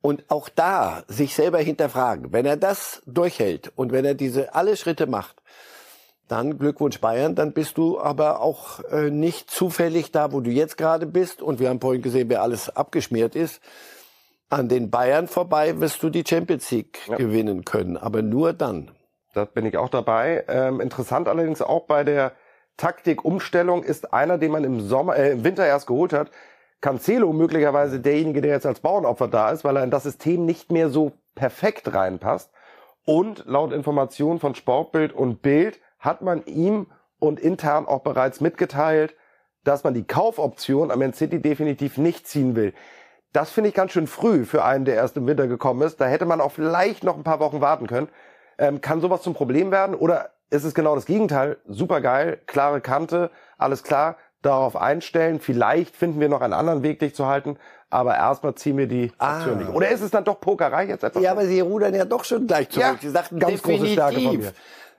[0.00, 2.32] Und auch da sich selber hinterfragen.
[2.32, 5.36] Wenn er das durchhält und wenn er diese alle Schritte macht,
[6.28, 10.76] dann Glückwunsch Bayern, dann bist du aber auch äh, nicht zufällig da, wo du jetzt
[10.76, 11.42] gerade bist.
[11.42, 13.60] Und wir haben vorhin gesehen, wer alles abgeschmiert ist.
[14.48, 17.16] An den Bayern vorbei wirst du die Champions League ja.
[17.16, 18.90] gewinnen können, aber nur dann.
[19.32, 20.44] Da bin ich auch dabei.
[20.48, 22.32] Ähm, interessant allerdings auch bei der
[22.76, 26.30] Taktikumstellung ist einer, den man im Sommer, äh, im Winter erst geholt hat,
[26.80, 30.70] Cancelo möglicherweise derjenige, der jetzt als Bauernopfer da ist, weil er in das System nicht
[30.70, 32.52] mehr so perfekt reinpasst.
[33.06, 36.86] Und laut Informationen von Sportbild und Bild hat man ihm
[37.18, 39.14] und intern auch bereits mitgeteilt,
[39.62, 42.74] dass man die Kaufoption am Man City definitiv nicht ziehen will.
[43.32, 46.00] Das finde ich ganz schön früh für einen, der erst im Winter gekommen ist.
[46.00, 48.08] Da hätte man auch vielleicht noch ein paar Wochen warten können.
[48.58, 49.94] Ähm, kann sowas zum Problem werden?
[49.94, 51.58] Oder ist es genau das Gegenteil?
[51.66, 55.40] Super geil, klare Kante, alles klar darauf einstellen.
[55.40, 57.56] Vielleicht finden wir noch einen anderen Weg, dich zu halten.
[57.90, 59.44] Aber erstmal ziehen wir die ah.
[59.72, 61.22] Oder ist es dann doch Pokerei jetzt etwas?
[61.22, 62.86] Ja, aber Sie rudern ja doch schon gleich zurück.
[62.86, 63.80] Ja, Sie sagten ganz definitiv.
[63.80, 64.52] große Stärke von mir.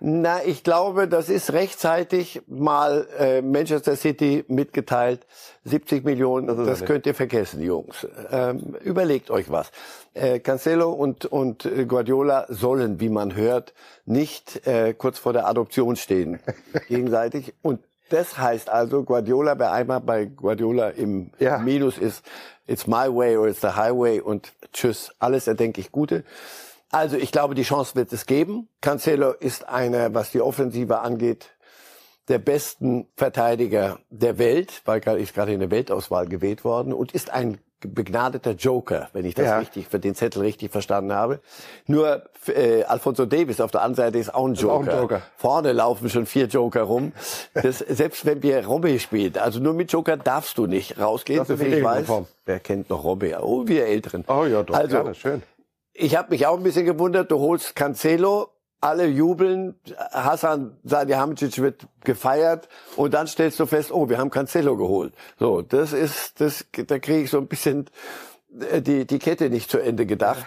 [0.07, 5.25] Na, ich glaube, das ist rechtzeitig mal äh, Manchester City mitgeteilt.
[5.63, 8.07] 70 Millionen, das, das könnt ihr vergessen, Jungs.
[8.29, 9.71] Ähm, überlegt euch was.
[10.13, 13.73] Äh, Cancelo und, und Guardiola sollen, wie man hört,
[14.05, 16.39] nicht äh, kurz vor der Adoption stehen
[16.87, 17.55] gegenseitig.
[17.63, 21.57] Und das heißt also, Guardiola, wer einmal bei Guardiola im ja.
[21.57, 22.23] Minus ist,
[22.67, 26.23] it's my way or it's the highway und tschüss, alles erdenke ich Gute.
[26.95, 28.69] Also ich glaube, die Chance wird es geben.
[28.79, 31.49] Cancelo ist einer, was die Offensive angeht,
[32.29, 37.11] der besten Verteidiger der Welt, weil er ist gerade in der Weltauswahl gewählt worden und
[37.11, 39.57] ist ein begnadeter Joker, wenn ich das ja.
[39.57, 41.41] richtig für den Zettel richtig verstanden habe.
[41.85, 44.73] Nur äh, Alfonso Davis auf der anderen Seite ist auch ein Joker.
[44.73, 45.21] Auch ein Joker.
[45.35, 47.11] Vorne laufen schon vier Joker rum.
[47.53, 51.57] Das, selbst wenn wir Robby spielen, also nur mit Joker darfst du nicht rausgehen, so
[51.57, 52.07] viel ich weiß.
[52.45, 53.35] Wer kennt noch Robby?
[53.35, 54.23] Oh, wir Älteren.
[54.29, 55.43] Oh ja, doch, also, gerne, schön.
[55.97, 58.49] Ich habe mich auch ein bisschen gewundert, du holst Cancelo,
[58.81, 59.79] alle jubeln,
[60.11, 65.13] Hassan Salihamidzic wird gefeiert und dann stellst du fest, oh, wir haben Cancelo geholt.
[65.39, 67.85] So, das ist, das, da kriege ich so ein bisschen
[68.59, 70.45] äh, die, die Kette nicht zu Ende gedacht.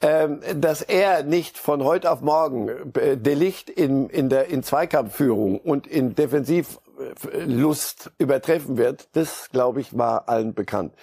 [0.00, 5.58] Ähm, dass er nicht von heute auf morgen äh, Delicht in, in der in Zweikampfführung
[5.58, 10.94] und in Defensivlust übertreffen wird, das glaube ich war allen bekannt.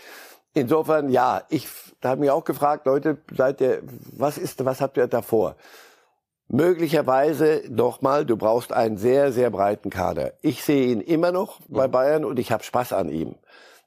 [0.56, 1.68] Insofern, ja, ich
[2.02, 3.82] habe mich auch gefragt, Leute, seid ihr,
[4.14, 5.58] was ist, was habt ihr davor?
[6.48, 10.32] Möglicherweise nochmal, du brauchst einen sehr, sehr breiten Kader.
[10.42, 13.36] Ich sehe ihn immer noch bei Bayern und ich habe Spaß an ihm.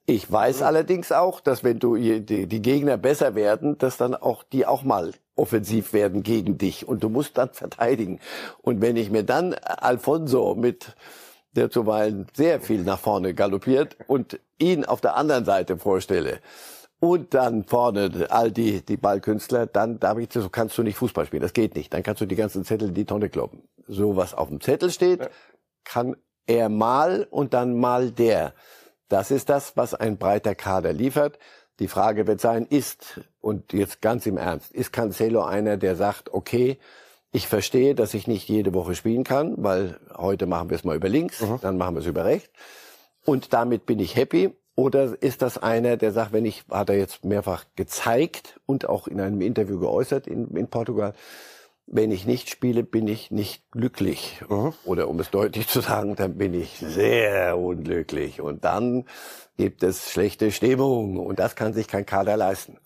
[0.05, 4.43] Ich weiß allerdings auch, dass wenn du die, die Gegner besser werden, dass dann auch
[4.43, 8.21] die auch mal offensiv werden gegen dich und du musst dann verteidigen.
[8.61, 10.95] Und wenn ich mir dann Alfonso mit
[11.53, 16.41] der zuweilen sehr viel nach vorne galoppiert und ihn auf der anderen Seite vorstelle,
[17.01, 21.27] und dann vorne all die, die Ballkünstler, dann da ich so kannst du nicht Fußball
[21.27, 21.43] spielen.
[21.43, 21.93] Das geht nicht.
[21.95, 23.63] Dann kannst du die ganzen Zettel in die Tonne kloppen.
[23.87, 25.29] So was auf dem Zettel steht,
[25.85, 28.55] kann er mal und dann mal der.
[29.09, 31.39] Das ist das, was ein breiter Kader liefert.
[31.79, 36.35] Die Frage wird sein, ist, und jetzt ganz im Ernst, ist Cancelo einer, der sagt,
[36.35, 36.79] okay,
[37.31, 40.97] ich verstehe, dass ich nicht jede Woche spielen kann, weil heute machen wir es mal
[40.97, 41.59] über links, mhm.
[41.61, 42.51] dann machen wir es über rechts.
[43.25, 44.57] Und damit bin ich happy.
[44.75, 49.09] Oder ist das einer, der sagt, wenn ich, hat er jetzt mehrfach gezeigt und auch
[49.09, 51.15] in einem Interview geäußert in, in Portugal,
[51.91, 54.41] wenn ich nicht spiele, bin ich nicht glücklich.
[54.49, 54.73] Mhm.
[54.85, 58.41] Oder um es deutlich zu sagen, dann bin ich sehr unglücklich.
[58.41, 59.07] Und dann
[59.57, 61.19] gibt es schlechte Stimmung.
[61.19, 62.79] Und das kann sich kein Kader leisten.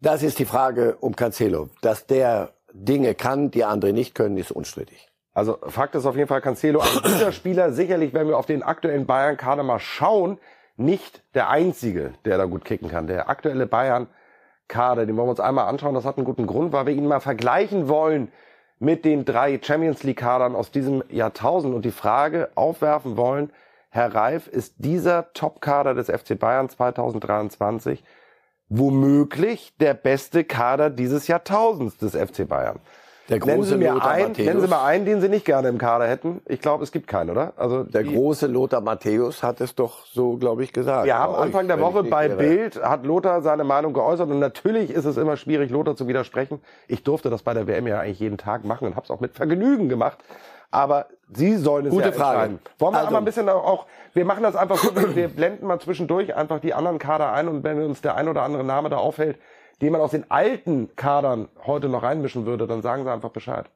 [0.00, 1.68] Das ist die Frage um Cancelo.
[1.82, 5.08] Dass der Dinge kann, die andere nicht können, ist unstrittig.
[5.32, 7.72] Also Fakt ist auf jeden Fall Cancelo ein guter Spieler.
[7.72, 10.38] Sicherlich, wenn wir auf den aktuellen Bayern-Kader mal schauen,
[10.76, 13.06] nicht der einzige, der da gut kicken kann.
[13.06, 15.94] Der aktuelle Bayern-Kader, den wollen wir uns einmal anschauen.
[15.94, 18.32] Das hat einen guten Grund, weil wir ihn mal vergleichen wollen
[18.78, 23.52] mit den drei Champions League-Kadern aus diesem Jahrtausend und die Frage aufwerfen wollen,
[23.90, 28.02] Herr Reif, ist dieser Top-Kader des FC Bayern 2023
[28.70, 32.78] womöglich der beste Kader dieses Jahrtausends des FC Bayern?
[33.28, 34.46] Der große nennen Sie mir Lothar einen, Matthäus.
[34.46, 36.40] Nennen Sie mal einen, den Sie nicht gerne im Kader hätten.
[36.46, 37.52] Ich glaube, es gibt keinen, oder?
[37.56, 41.06] Also der große Lothar Matthäus hat es doch so, glaube ich, gesagt.
[41.06, 42.36] Ja, am Anfang der Woche bei irre.
[42.36, 46.60] Bild hat Lothar seine Meinung geäußert und natürlich ist es immer schwierig, Lothar zu widersprechen.
[46.88, 49.20] Ich durfte das bei der WM ja eigentlich jeden Tag machen und habe es auch
[49.20, 50.18] mit Vergnügen gemacht.
[50.70, 52.52] Aber Sie sollen es Gute ja Frage.
[52.52, 52.58] Entscheiden.
[52.78, 53.16] Wollen wir also.
[53.16, 56.98] ein bisschen auch, wir machen das einfach so, wir blenden mal zwischendurch einfach die anderen
[56.98, 59.38] Kader ein und wenn uns der ein oder andere Name da auffällt,
[59.80, 63.66] den man aus den alten Kadern heute noch reinmischen würde, dann sagen Sie einfach Bescheid.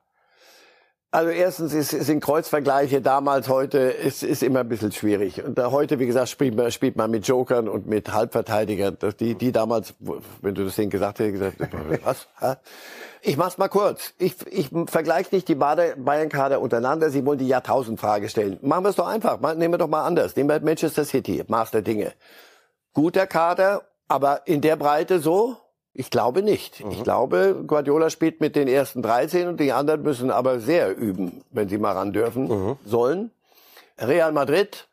[1.15, 5.45] Also erstens ist, sind Kreuzvergleiche damals, heute ist, ist immer ein bisschen schwierig.
[5.45, 8.99] Und da heute, wie gesagt, spielt man, spielt man mit Jokern und mit Halbverteidigern.
[9.21, 9.95] Die, die damals,
[10.43, 11.73] wenn du das denen gesagt hättest, gesagt,
[12.03, 12.27] was?
[13.23, 14.13] Ich mach's mal kurz.
[14.19, 17.11] Ich, ich vergleiche nicht die Bayern-Kader untereinander.
[17.11, 18.59] Sie wollen die Jahrtausendfrage stellen.
[18.63, 19.39] Machen wir es doch einfach.
[19.55, 20.35] Nehmen wir doch mal anders.
[20.35, 22.13] Nehmen wir Manchester City, Master Dinge.
[22.93, 25.59] Guter Kader, aber in der Breite so?
[25.95, 26.85] Ich glaube nicht.
[26.85, 26.91] Mhm.
[26.91, 31.43] Ich glaube, Guardiola spielt mit den ersten 13 und die anderen müssen aber sehr üben,
[31.51, 32.77] wenn sie mal ran dürfen mhm.
[32.85, 33.31] sollen.
[33.99, 34.89] Real Madrid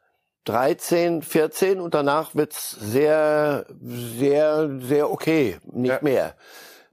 [0.45, 5.99] 13, 14 und danach wird's sehr, sehr, sehr okay, nicht ja.
[6.01, 6.35] mehr.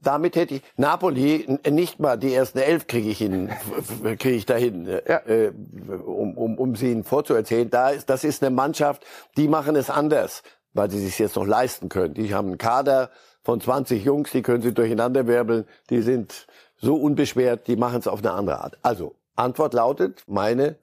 [0.00, 3.50] Damit hätte ich Napoli nicht mal die ersten elf kriege ich hin,
[4.18, 5.18] kriege ich dahin, ja.
[5.26, 5.52] äh,
[6.06, 7.68] um, um, um sie ihnen vorzuerzählen.
[7.68, 9.04] Da ist, das ist eine Mannschaft,
[9.36, 10.42] die machen es anders,
[10.72, 12.14] weil sie sich jetzt noch leisten können.
[12.14, 13.10] Die haben einen Kader,
[13.42, 16.46] von 20 Jungs, die können sie durcheinander wirbeln, die sind
[16.76, 18.78] so unbeschwert, die machen es auf eine andere Art.
[18.82, 20.76] Also, Antwort lautet, meine,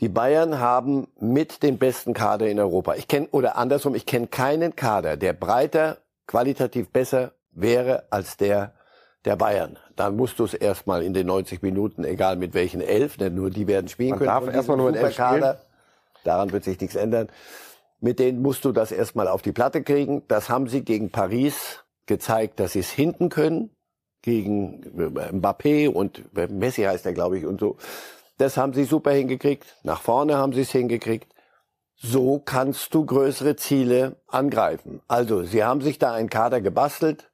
[0.00, 2.94] die Bayern haben mit den besten Kader in Europa.
[2.94, 8.72] Ich kenne, oder andersrum, ich kenne keinen Kader, der breiter, qualitativ besser wäre als der
[9.24, 9.78] der Bayern.
[9.96, 13.50] Dann musst du es erstmal in den 90 Minuten, egal mit welchen elf, denn nur
[13.50, 14.30] die werden spielen Man können.
[14.30, 15.60] darf erstmal nur in elf Kader.
[16.24, 17.28] Daran wird sich nichts ändern.
[18.02, 20.24] Mit denen musst du das erstmal auf die Platte kriegen.
[20.26, 23.70] Das haben sie gegen Paris gezeigt, dass sie es hinten können.
[24.22, 27.76] Gegen Mbappé und Messi heißt er, glaube ich, und so.
[28.38, 29.76] Das haben sie super hingekriegt.
[29.84, 31.32] Nach vorne haben sie es hingekriegt.
[31.94, 35.00] So kannst du größere Ziele angreifen.
[35.06, 37.30] Also, sie haben sich da einen Kader gebastelt,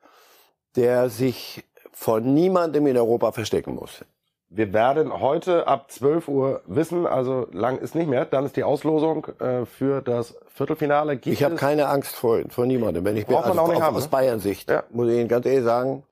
[0.76, 4.04] der sich von niemandem in Europa verstecken muss.
[4.50, 8.64] Wir werden heute ab 12 Uhr wissen, also lang ist nicht mehr, dann ist die
[8.64, 11.18] Auslosung äh, für das Viertelfinale.
[11.18, 13.04] Gibt ich habe keine Angst vor, vor niemandem.
[13.04, 14.08] Wenn ich Braucht bin, man also auch nicht haben, aus ne?
[14.08, 14.84] Bayern Sicht, ja.
[14.90, 16.02] muss ich Ihnen ganz ehrlich sagen,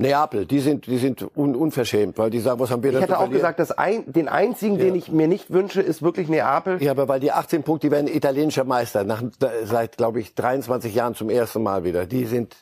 [0.00, 3.08] Neapel, die sind, die sind un, unverschämt, weil die sagen, was haben wir denn Ich
[3.08, 4.84] hätte auch gesagt, dass ein, den einzigen, ja.
[4.84, 6.82] den ich mir nicht wünsche, ist wirklich Neapel.
[6.82, 9.22] Ja, aber weil die 18 Punkte, die werden italienischer Meister, nach,
[9.64, 12.06] seit, glaube ich, 23 Jahren zum ersten Mal wieder.
[12.06, 12.56] Die sind,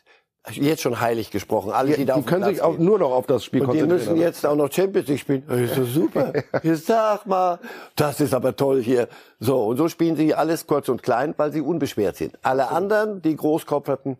[0.50, 1.72] jetzt schon heilig gesprochen.
[1.72, 4.00] Alle, die, die, die können sich auch nur noch auf das Spiel und konzentrieren.
[4.00, 5.42] Die müssen jetzt auch noch Champions League spielen.
[5.46, 6.32] Das ist so super.
[6.62, 7.58] Jetzt sag mal,
[7.96, 9.08] das ist aber toll hier.
[9.40, 12.38] So, und so spielen sie alles kurz und klein, weil sie unbeschwert sind.
[12.42, 14.16] Alle anderen, die Großkopf hatten,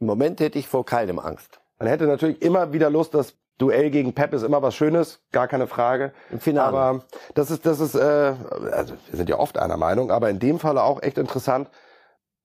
[0.00, 1.60] im Moment hätte ich vor keinem Angst.
[1.78, 5.48] Man hätte natürlich immer wieder Lust, das Duell gegen Pep ist immer was Schönes, gar
[5.48, 6.12] keine Frage.
[6.30, 6.78] Im Finale.
[6.78, 7.04] Aber
[7.34, 7.98] das ist, das ist, äh,
[8.70, 11.68] also wir sind ja oft einer Meinung, aber in dem Falle auch echt interessant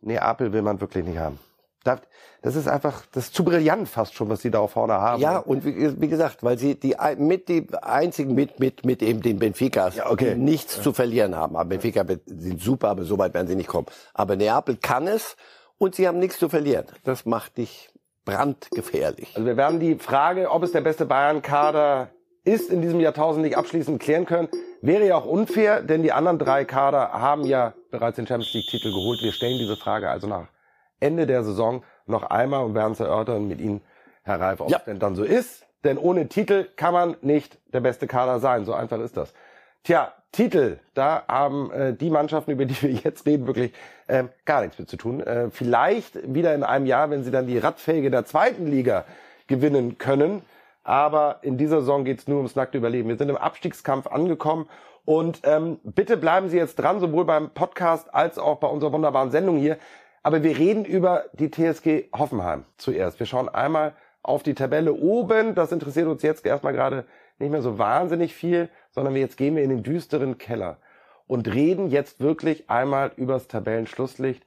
[0.01, 1.39] Neapel will man wirklich nicht haben.
[1.83, 5.21] Das ist einfach, das ist zu brillant fast schon, was sie da auf vorne haben.
[5.21, 9.21] Ja, und wie, wie gesagt, weil sie die mit die einzigen mit mit mit eben
[9.21, 10.35] den Benficas ja, okay.
[10.35, 10.83] nichts ja.
[10.83, 11.55] zu verlieren haben.
[11.55, 13.87] Aber Benfica sind super, aber so weit werden sie nicht kommen.
[14.13, 15.35] Aber Neapel kann es
[15.77, 16.85] und sie haben nichts zu verlieren.
[17.03, 17.89] Das macht dich
[18.25, 19.33] brandgefährlich.
[19.35, 22.09] Also wir werden die Frage, ob es der beste Bayern-Kader
[22.43, 24.49] ist, in diesem Jahrtausend nicht abschließend klären können.
[24.81, 28.91] Wäre ja auch unfair, denn die anderen drei Kader haben ja bereits den Champions League-Titel
[28.91, 29.21] geholt.
[29.21, 30.47] Wir stellen diese Frage also nach
[31.03, 33.81] Ende der Saison noch einmal und werden es erörtern mit Ihnen,
[34.23, 34.77] Herr Reif, ob ja.
[34.77, 35.65] es denn dann so ist.
[35.83, 38.65] Denn ohne Titel kann man nicht der beste Kader sein.
[38.65, 39.33] So einfach ist das.
[39.83, 43.73] Tja, Titel, da haben äh, die Mannschaften, über die wir jetzt reden, wirklich
[44.07, 45.19] äh, gar nichts mit zu tun.
[45.19, 49.03] Äh, vielleicht wieder in einem Jahr, wenn sie dann die Radfähige der zweiten Liga
[49.47, 50.41] gewinnen können.
[50.83, 53.09] Aber in dieser Saison geht's nur ums nackte Überleben.
[53.09, 54.67] Wir sind im Abstiegskampf angekommen
[55.05, 59.31] und ähm, bitte bleiben Sie jetzt dran, sowohl beim Podcast als auch bei unserer wunderbaren
[59.31, 59.77] Sendung hier.
[60.23, 63.19] Aber wir reden über die TSG Hoffenheim zuerst.
[63.19, 63.93] Wir schauen einmal
[64.23, 65.53] auf die Tabelle oben.
[65.53, 67.05] Das interessiert uns jetzt erstmal gerade
[67.39, 70.77] nicht mehr so wahnsinnig viel, sondern jetzt gehen wir in den düsteren Keller
[71.27, 74.45] und reden jetzt wirklich einmal übers Tabellenschlusslicht.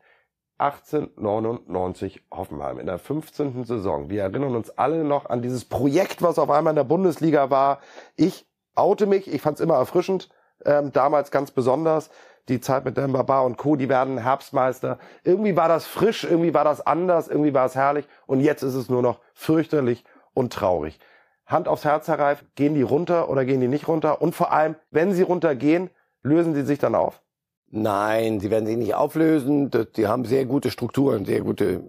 [0.59, 3.65] 1899 Hoffenheim in der 15.
[3.65, 4.09] Saison.
[4.09, 7.81] Wir erinnern uns alle noch an dieses Projekt, was auf einmal in der Bundesliga war.
[8.17, 10.31] Ich oute mich, ich fand es immer erfrischend,
[10.65, 12.11] ähm, damals ganz besonders
[12.49, 14.99] die Zeit mit Demba Ba und Co., die werden Herbstmeister.
[15.25, 18.75] Irgendwie war das frisch, irgendwie war das anders, irgendwie war es herrlich und jetzt ist
[18.75, 20.99] es nur noch fürchterlich und traurig.
[21.47, 24.21] Hand aufs Herz, Herr Reif, gehen die runter oder gehen die nicht runter?
[24.21, 25.91] Und vor allem, wenn sie runtergehen,
[26.23, 27.21] lösen sie sich dann auf?
[27.71, 29.71] Nein, sie werden sich nicht auflösen.
[29.97, 31.83] Die haben sehr gute Strukturen, sehr gute,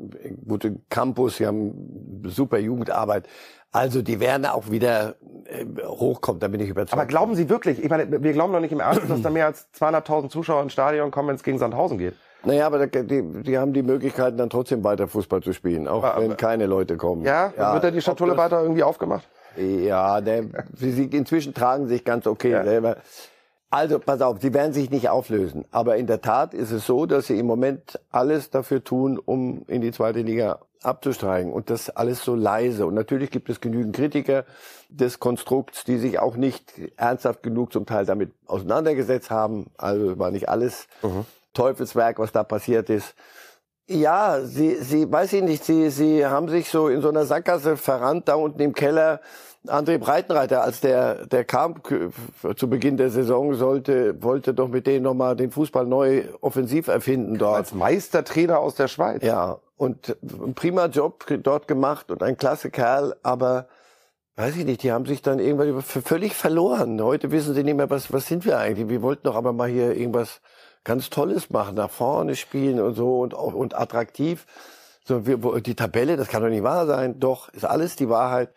[0.48, 3.28] gute Campus, sie haben super Jugendarbeit.
[3.72, 5.16] Also die werden auch wieder
[5.46, 6.94] äh, hochkommen, da bin ich überzeugt.
[6.94, 9.46] Aber glauben Sie wirklich, ich meine, wir glauben doch nicht im Ernst, dass da mehr
[9.46, 12.16] als 200.000 Zuschauer ins Stadion kommen, wenn es gegen Sandhausen geht.
[12.44, 16.22] Naja, aber die, die haben die Möglichkeiten, dann trotzdem weiter Fußball zu spielen, auch aber,
[16.22, 17.24] wenn keine Leute kommen.
[17.24, 19.28] Ja, ja wird da die Schatulle weiter irgendwie aufgemacht?
[19.58, 22.64] Ja, der, sie, inzwischen tragen sich ganz okay ja.
[22.64, 22.98] selber.
[23.70, 25.66] Also, pass auf, sie werden sich nicht auflösen.
[25.72, 29.64] Aber in der Tat ist es so, dass sie im Moment alles dafür tun, um
[29.68, 31.52] in die zweite Liga abzusteigen.
[31.52, 32.86] Und das alles so leise.
[32.86, 34.46] Und natürlich gibt es genügend Kritiker
[34.90, 39.68] des Konstrukts, die sich auch nicht ernsthaft genug zum Teil damit auseinandergesetzt haben.
[39.78, 41.26] Also war nicht alles mhm.
[41.54, 43.16] Teufelswerk, was da passiert ist.
[43.90, 47.78] Ja, sie, sie, weiß ich nicht, sie, sie haben sich so in so einer Sackgasse
[47.78, 49.22] verrannt da unten im Keller.
[49.70, 51.82] André Breitenreiter, als der, der kam
[52.56, 57.38] zu Beginn der Saison, sollte, wollte doch mit denen nochmal den Fußball neu offensiv erfinden
[57.38, 57.58] dort.
[57.58, 59.24] Als Meistertrainer aus der Schweiz.
[59.24, 63.68] Ja, und ein prima Job dort gemacht und ein klasse Kerl, aber
[64.36, 67.02] weiß ich nicht, die haben sich dann irgendwann völlig verloren.
[67.02, 68.90] Heute wissen sie nicht mehr, was, was sind wir eigentlich.
[68.90, 70.42] Wir wollten doch aber mal hier irgendwas
[70.84, 74.46] ganz Tolles machen, nach vorne spielen und so und, und attraktiv.
[75.04, 77.20] So, wir, die Tabelle, das kann doch nicht wahr sein.
[77.20, 78.50] Doch, ist alles die Wahrheit.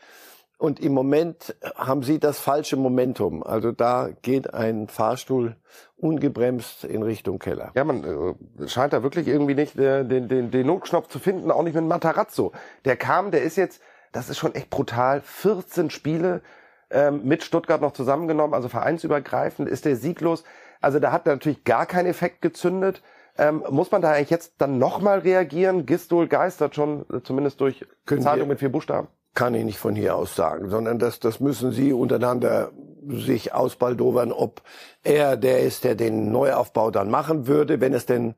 [0.61, 3.43] Und im Moment haben sie das falsche Momentum.
[3.43, 5.57] Also da geht ein Fahrstuhl
[5.97, 7.73] ungebremst in Richtung Keller.
[7.75, 11.51] Ja, man äh, scheint da wirklich irgendwie nicht äh, den, den, den Notknopf zu finden,
[11.51, 12.53] auch nicht mit Matarazzo.
[12.85, 13.81] Der kam, der ist jetzt,
[14.13, 16.43] das ist schon echt brutal, 14 Spiele
[16.91, 20.45] ähm, mit Stuttgart noch zusammengenommen, also vereinsübergreifend ist der sieglos.
[20.83, 23.03] Also da hat natürlich gar kein Effekt gezündet.
[23.39, 25.87] Ähm, muss man da eigentlich jetzt dann nochmal reagieren?
[25.87, 29.09] Gistol geistert schon, äh, zumindest durch Können Zeitung mit vier Buchstaben?
[29.35, 32.73] Kann ich nicht von hier aus sagen, sondern das, das müssen Sie untereinander
[33.09, 34.63] sich ausbaldowern, ob
[35.03, 38.35] er der ist, der den Neuaufbau dann machen würde, wenn es denn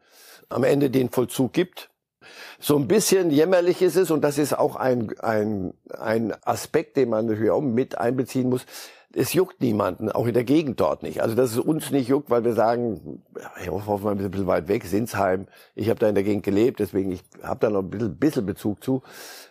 [0.49, 1.91] am Ende den Vollzug gibt.
[2.61, 7.09] So ein bisschen jämmerlich ist es, und das ist auch ein, ein, ein Aspekt, den
[7.09, 8.65] man natürlich auch mit einbeziehen muss
[9.15, 11.23] es juckt niemanden, auch in der Gegend dort nicht.
[11.23, 13.23] Also dass es uns nicht juckt, weil wir sagen,
[13.55, 15.47] hey, hoffen wir ein bisschen weit weg, Sinsheim.
[15.75, 18.47] Ich habe da in der Gegend gelebt, deswegen ich habe da noch ein bisschen, bisschen
[18.47, 19.03] Bezug zu.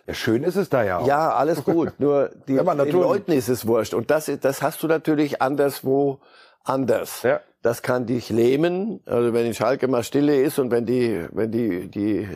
[0.06, 1.06] Ja, schön ist es da ja auch.
[1.06, 1.92] Ja, alles gut.
[1.98, 3.94] Nur die, ja, den Leuten ist es wurscht.
[3.94, 6.18] Und das, das hast du natürlich anderswo
[6.64, 7.22] anders.
[7.22, 7.40] Ja.
[7.62, 9.00] Das kann dich lähmen.
[9.06, 12.28] Also wenn in Schalke mal Stille ist und wenn die, wenn die, die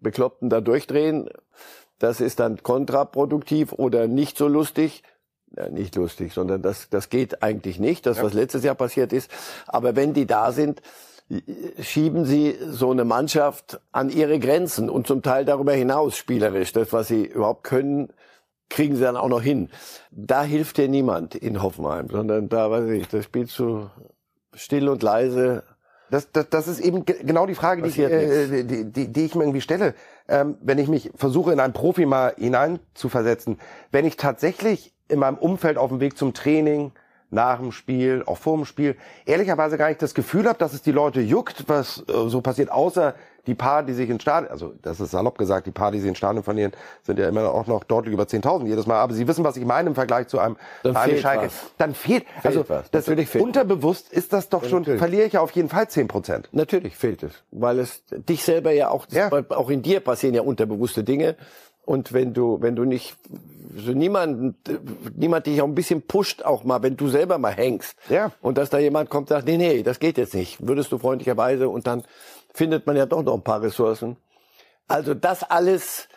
[0.00, 1.30] Bekloppten da durchdrehen,
[1.98, 5.02] das ist dann kontraproduktiv oder nicht so lustig
[5.70, 8.24] nicht lustig, sondern das, das geht eigentlich nicht, das, ja.
[8.24, 9.30] was letztes Jahr passiert ist.
[9.66, 10.82] Aber wenn die da sind,
[11.80, 16.72] schieben sie so eine Mannschaft an ihre Grenzen und zum Teil darüber hinaus spielerisch.
[16.72, 18.08] Das, was sie überhaupt können,
[18.70, 19.68] kriegen sie dann auch noch hin.
[20.10, 23.90] Da hilft dir niemand in Hoffenheim, sondern da, weiß ich, das spielst du
[24.54, 25.64] still und leise.
[26.10, 29.34] Das, das, das ist eben genau die Frage, die ich, äh, die, die, die ich
[29.34, 29.94] mir irgendwie stelle.
[30.28, 33.58] Ähm, wenn ich mich versuche, in einen Profi mal hinein zu versetzen,
[33.90, 36.92] wenn ich tatsächlich in meinem Umfeld auf dem Weg zum Training
[37.30, 40.82] nach dem Spiel, auch vor dem Spiel, ehrlicherweise gar nicht das Gefühl habe, dass es
[40.82, 43.14] die Leute juckt, was äh, so passiert, außer
[43.48, 46.08] die paar, die sich ins Stadion, also das ist salopp gesagt, die paar, die sich
[46.08, 46.70] ins Stadion verlieren,
[47.02, 49.00] sind ja immer auch noch deutlich über 10.000 jedes Mal.
[49.00, 51.46] Aber Sie wissen, was ich meine im Vergleich zu einem Dann fehlt Schalke.
[51.46, 51.52] was.
[51.78, 52.90] Dann fehlt, also was.
[52.92, 55.00] das Natürlich fehlt unterbewusst ist das doch schon, Natürlich.
[55.00, 56.48] verliere ich ja auf jeden Fall 10 Prozent.
[56.52, 59.30] Natürlich fehlt es, weil es dich selber ja auch, Ja.
[59.48, 61.36] auch in dir passieren ja unterbewusste Dinge.
[61.84, 63.16] Und wenn du, wenn du nicht,
[63.74, 64.56] so niemand,
[65.16, 67.96] niemand dich auch ein bisschen pusht, auch mal, wenn du selber mal hängst.
[68.10, 68.30] Ja.
[68.42, 70.58] Und dass da jemand kommt und sagt, nee, nee, das geht jetzt nicht.
[70.68, 72.02] Würdest du freundlicherweise und dann
[72.52, 74.16] findet man ja doch noch ein paar Ressourcen.
[74.86, 76.08] Also das alles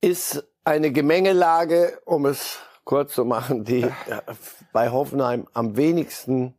[0.00, 3.90] ist eine Gemengelage, um es kurz zu machen, die äh,
[4.72, 6.54] bei Hoffenheim am wenigsten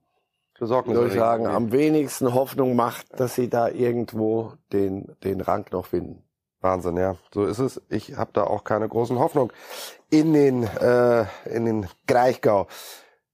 [0.60, 5.86] soll ich sagen, am wenigsten Hoffnung macht, dass sie da irgendwo den, den Rang noch
[5.86, 6.22] finden.
[6.60, 7.16] Wahnsinn, ja.
[7.34, 7.82] So ist es.
[7.88, 9.54] Ich habe da auch keine großen Hoffnung
[10.10, 12.68] in den, äh, in den Greichgau.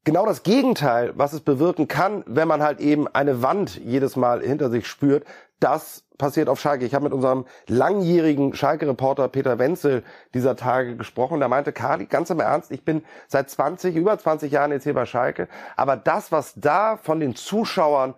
[0.03, 4.41] Genau das Gegenteil, was es bewirken kann, wenn man halt eben eine Wand jedes Mal
[4.41, 5.25] hinter sich spürt,
[5.59, 6.85] das passiert auf Schalke.
[6.85, 10.03] Ich habe mit unserem langjährigen Schalke-Reporter Peter Wenzel
[10.33, 11.39] dieser Tage gesprochen.
[11.39, 14.93] Der meinte, Kali, ganz im Ernst, ich bin seit 20, über 20 Jahren jetzt hier
[14.93, 18.15] bei Schalke, aber das, was da von den Zuschauern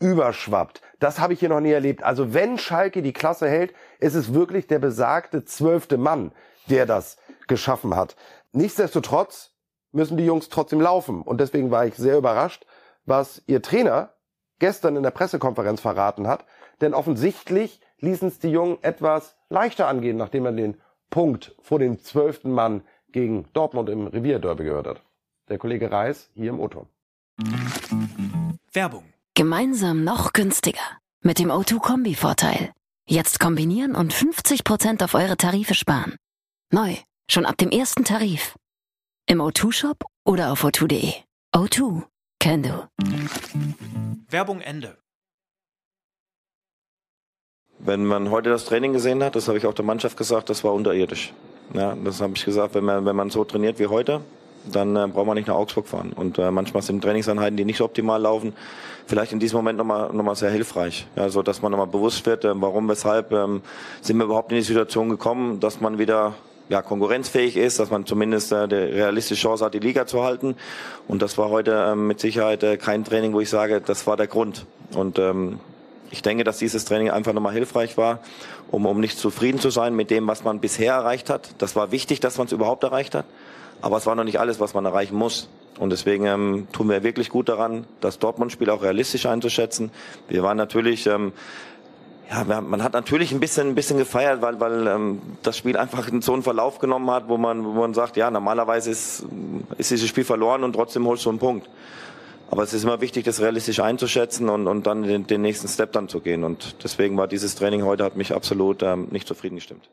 [0.00, 0.80] überschwappt.
[0.98, 2.02] Das habe ich hier noch nie erlebt.
[2.02, 6.32] Also wenn Schalke die Klasse hält, ist es wirklich der besagte zwölfte Mann,
[6.68, 7.18] der das
[7.48, 8.16] geschaffen hat.
[8.52, 9.52] Nichtsdestotrotz
[9.92, 11.22] müssen die Jungs trotzdem laufen.
[11.22, 12.66] Und deswegen war ich sehr überrascht,
[13.04, 14.14] was ihr Trainer
[14.58, 16.44] gestern in der Pressekonferenz verraten hat.
[16.80, 20.76] Denn offensichtlich ließen es die Jungen etwas leichter angehen, nachdem er den
[21.10, 25.02] Punkt vor dem zwölften Mann gegen Dortmund im Revierderby gehört hat.
[25.48, 26.86] Der Kollege Reis hier im O-Ton.
[28.72, 29.04] Werbung.
[29.34, 30.98] Gemeinsam noch günstiger.
[31.22, 32.72] Mit dem O2-Kombi-Vorteil.
[33.06, 36.16] Jetzt kombinieren und 50% auf eure Tarife sparen.
[36.70, 36.94] Neu,
[37.28, 38.54] schon ab dem ersten Tarif.
[39.26, 41.12] Im O2-Shop oder auf o2.de.
[41.54, 42.04] O2,
[42.38, 42.86] can do.
[44.28, 44.96] Werbung Ende.
[47.82, 50.64] Wenn man heute das Training gesehen hat, das habe ich auch der Mannschaft gesagt, das
[50.64, 51.32] war unterirdisch.
[51.72, 54.20] Ja, das habe ich gesagt, wenn man, wenn man so trainiert wie heute,
[54.70, 56.12] dann äh, braucht man nicht nach Augsburg fahren.
[56.14, 58.52] Und äh, manchmal sind Trainingseinheiten, die nicht so optimal laufen,
[59.06, 61.06] vielleicht in diesem Moment nochmal noch mal sehr hilfreich.
[61.16, 63.62] Ja, so dass man nochmal bewusst wird, äh, warum, weshalb ähm,
[64.02, 66.34] sind wir überhaupt in die Situation gekommen, dass man wieder
[66.68, 70.54] ja, konkurrenzfähig ist, dass man zumindest äh, die realistische Chance hat, die Liga zu halten.
[71.08, 74.16] Und das war heute ähm, mit Sicherheit äh, kein Training, wo ich sage, das war
[74.16, 74.66] der Grund.
[74.94, 75.58] Und ähm,
[76.10, 78.18] ich denke, dass dieses Training einfach nochmal hilfreich war,
[78.70, 81.50] um, um nicht zufrieden zu sein mit dem, was man bisher erreicht hat.
[81.58, 83.26] Das war wichtig, dass man es überhaupt erreicht hat.
[83.80, 85.48] Aber es war noch nicht alles, was man erreichen muss.
[85.78, 89.90] Und deswegen ähm, tun wir wirklich gut daran, das Dortmund-Spiel auch realistisch einzuschätzen.
[90.28, 91.32] Wir waren natürlich, ähm,
[92.28, 96.08] ja, man hat natürlich ein bisschen, ein bisschen gefeiert, weil, weil ähm, das Spiel einfach
[96.20, 99.24] so einen Verlauf genommen hat, wo man, wo man sagt, ja, normalerweise ist,
[99.78, 101.68] ist dieses Spiel verloren und trotzdem holst du einen Punkt.
[102.50, 105.92] Aber es ist immer wichtig, das realistisch einzuschätzen und, und dann den, den nächsten Step
[105.92, 106.42] dann zu gehen.
[106.42, 109.88] Und deswegen war dieses Training heute hat mich absolut ähm, nicht zufrieden gestimmt.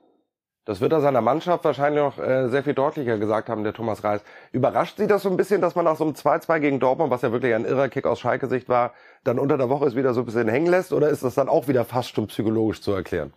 [0.65, 4.03] Das wird er seiner Mannschaft wahrscheinlich noch äh, sehr viel deutlicher gesagt haben, der Thomas
[4.03, 4.21] Reis.
[4.51, 7.21] Überrascht Sie das so ein bisschen, dass man nach so einem 2-2 gegen Dortmund, was
[7.21, 8.93] ja wirklich ein irrer Kick aus Schalke-Sicht war,
[9.23, 10.91] dann unter der Woche es wieder so ein bisschen hängen lässt?
[10.91, 13.33] Oder ist das dann auch wieder fast schon psychologisch zu erklären?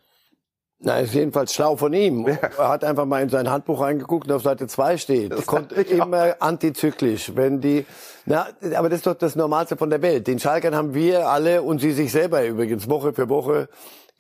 [0.83, 2.27] Na, ist jedenfalls schlau von ihm.
[2.27, 5.33] Er hat einfach mal in sein Handbuch reingeguckt und auf Seite 2 steht.
[5.33, 6.07] Das Kommt ich auch.
[6.07, 7.33] immer antizyklisch.
[7.35, 7.85] Wenn die,
[8.25, 10.27] na, aber das ist doch das Normalste von der Welt.
[10.27, 13.69] Den Schalkern haben wir alle und sie sich selber übrigens Woche für Woche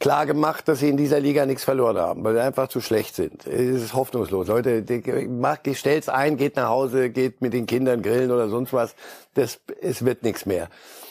[0.00, 3.14] klar gemacht, dass sie in dieser Liga nichts verloren haben, weil sie einfach zu schlecht
[3.14, 3.46] sind.
[3.46, 4.48] Es ist hoffnungslos.
[4.48, 4.84] Leute,
[5.28, 8.94] macht, stellt's ein, geht nach Hause, geht mit den Kindern grillen oder sonst was.
[9.32, 10.68] Das, es wird nichts mehr.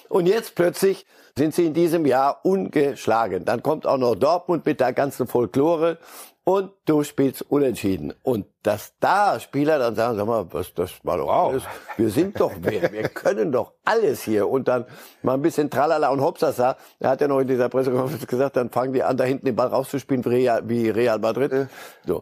[0.09, 1.05] Und jetzt plötzlich
[1.39, 3.45] sind sie in diesem Jahr ungeschlagen.
[3.45, 5.97] Dann kommt auch noch Dortmund mit der ganzen Folklore
[6.43, 8.13] und du spielst unentschieden.
[8.23, 11.63] Und dass da Spieler dann sagen, sag mal, was, das war doch alles,
[11.95, 14.49] wir sind doch wer, wir können doch alles hier.
[14.49, 14.85] Und dann
[15.23, 16.75] mal ein bisschen Tralala und Hopsasa.
[16.99, 19.55] Er hat ja noch in dieser Pressekonferenz gesagt, dann fangen die an, da hinten den
[19.55, 21.69] Ball rauszuspielen wie Real, wie Real Madrid.
[22.05, 22.21] So.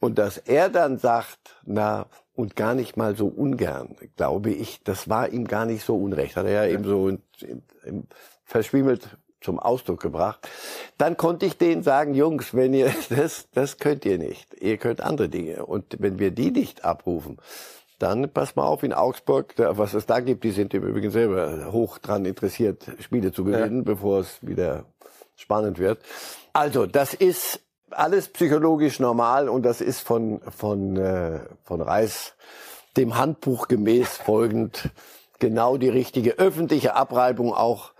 [0.00, 5.08] Und dass er dann sagt, na, und gar nicht mal so ungern, glaube ich, das
[5.08, 6.36] war ihm gar nicht so unrecht.
[6.36, 8.08] Hat er ja eben so in, in, in,
[8.46, 10.48] verschwimmelt zum Ausdruck gebracht.
[10.96, 14.54] Dann konnte ich denen sagen, Jungs, wenn ihr das, das könnt ihr nicht.
[14.60, 15.66] Ihr könnt andere Dinge.
[15.66, 17.38] Und wenn wir die nicht abrufen,
[17.98, 21.10] dann pass mal auf in Augsburg, da, was es da gibt, die sind im Übrigen
[21.10, 24.84] selber hoch dran interessiert, Spiele zu gewinnen, bevor es wieder
[25.34, 26.00] spannend wird.
[26.52, 32.34] Also, das ist alles psychologisch normal und das ist von, von, äh, von Reis
[32.96, 34.90] dem Handbuch gemäß folgend
[35.38, 37.92] genau die richtige öffentliche Abreibung auch,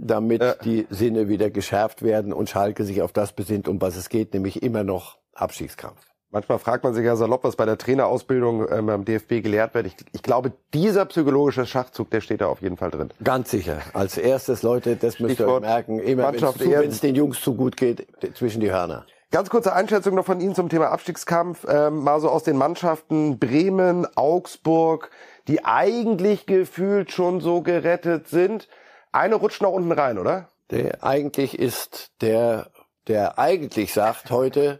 [0.00, 0.54] damit Ja.
[0.54, 4.34] die Sinne wieder geschärft werden und Schalke sich auf das besinnt, um was es geht,
[4.34, 6.00] nämlich immer noch Abstiegskampf.
[6.32, 9.86] Manchmal fragt man sich ja salopp, was bei der Trainerausbildung ähm, beim DFB gelehrt wird.
[9.86, 13.12] Ich, ich, glaube, dieser psychologische Schachzug, der steht da auf jeden Fall drin.
[13.24, 13.78] Ganz sicher.
[13.94, 17.76] Als erstes, Leute, das müsst ihr euch merken, immer wenn es den Jungs zu gut
[17.76, 19.06] geht, zwischen die Hörner.
[19.32, 21.64] Ganz kurze Einschätzung noch von Ihnen zum Thema Abstiegskampf.
[21.68, 25.10] Ähm, mal so aus den Mannschaften Bremen, Augsburg,
[25.48, 28.68] die eigentlich gefühlt schon so gerettet sind.
[29.12, 30.48] Eine rutscht nach unten rein, oder?
[30.70, 32.68] Der eigentlich ist der,
[33.08, 34.78] der eigentlich sagt heute,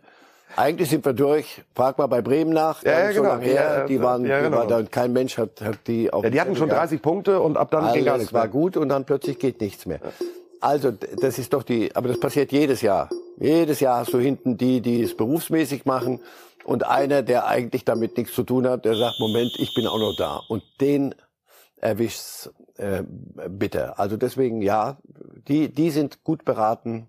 [0.57, 1.63] eigentlich sind wir durch.
[1.75, 2.83] Frag mal bei Bremen nach.
[2.83, 3.35] Ja, ja, so genau.
[3.35, 3.55] lange her.
[3.55, 4.65] Ja, die waren, ja, genau.
[4.65, 6.25] die war, kein Mensch hat, hat die auf.
[6.25, 8.51] Ja, die hatten schon 30 Punkte und ab dann Alles ging gar nichts war mehr.
[8.51, 10.01] gut und dann plötzlich geht nichts mehr.
[10.61, 13.09] Also das ist doch die, aber das passiert jedes Jahr.
[13.39, 16.21] Jedes Jahr hast du hinten die, die es berufsmäßig machen
[16.65, 19.99] und einer, der eigentlich damit nichts zu tun hat, der sagt, Moment, ich bin auch
[19.99, 20.43] noch da.
[20.49, 21.15] Und den
[21.81, 22.51] erwischt's
[22.81, 23.05] äh,
[23.49, 23.99] bitter.
[23.99, 24.97] Also deswegen ja,
[25.49, 27.09] die, die sind gut beraten,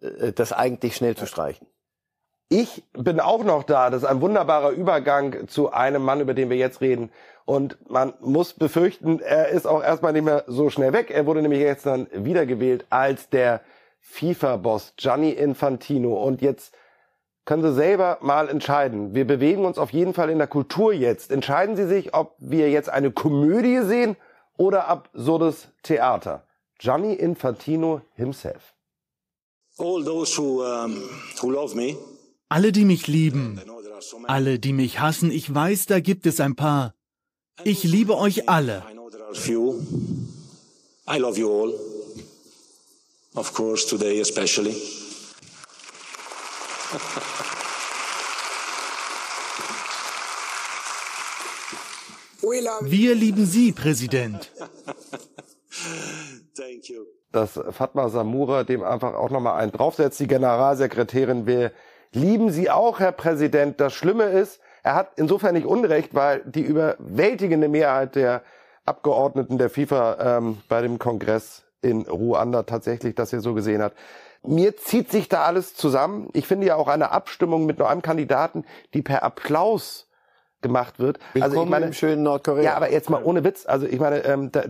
[0.00, 1.66] äh, das eigentlich schnell zu streichen.
[2.48, 3.90] Ich bin auch noch da.
[3.90, 7.10] Das ist ein wunderbarer Übergang zu einem Mann, über den wir jetzt reden.
[7.44, 11.10] Und man muss befürchten, er ist auch erstmal nicht mehr so schnell weg.
[11.10, 13.60] Er wurde nämlich jetzt dann wiedergewählt als der
[14.00, 16.14] FIFA-Boss Gianni Infantino.
[16.14, 16.74] Und jetzt
[17.44, 19.14] können Sie selber mal entscheiden.
[19.14, 21.30] Wir bewegen uns auf jeden Fall in der Kultur jetzt.
[21.30, 24.16] Entscheiden Sie sich, ob wir jetzt eine Komödie sehen
[24.56, 26.44] oder absurdes Theater.
[26.78, 28.74] Gianni Infantino himself.
[29.78, 31.02] All those who, um,
[31.40, 31.96] who love me,
[32.48, 33.60] Alle, die mich lieben,
[34.28, 36.94] alle, die mich hassen, ich weiß, da gibt es ein paar.
[37.64, 38.84] Ich liebe euch alle.
[38.88, 39.80] I know there are few.
[41.08, 41.74] I love you all.
[43.34, 44.76] Of course, today especially.
[52.82, 54.50] Wir lieben Sie, Präsident.
[56.54, 57.06] Thank you.
[57.34, 61.46] dass Fatma Samura dem einfach auch nochmal einen draufsetzt, die Generalsekretärin.
[61.46, 61.72] Wir
[62.12, 63.80] lieben sie auch, Herr Präsident.
[63.80, 68.42] Das Schlimme ist, er hat insofern nicht Unrecht, weil die überwältigende Mehrheit der
[68.84, 73.94] Abgeordneten der FIFA ähm, bei dem Kongress in Ruanda tatsächlich das hier so gesehen hat.
[74.46, 76.28] Mir zieht sich da alles zusammen.
[76.34, 80.03] Ich finde ja auch eine Abstimmung mit nur einem Kandidaten, die per Applaus
[80.64, 81.18] gemacht wird.
[81.34, 82.64] also ich Willkommen meine, im schönen Nordkorea.
[82.64, 83.66] ja, aber jetzt mal ohne Witz.
[83.66, 84.64] Also ich meine, ähm, da,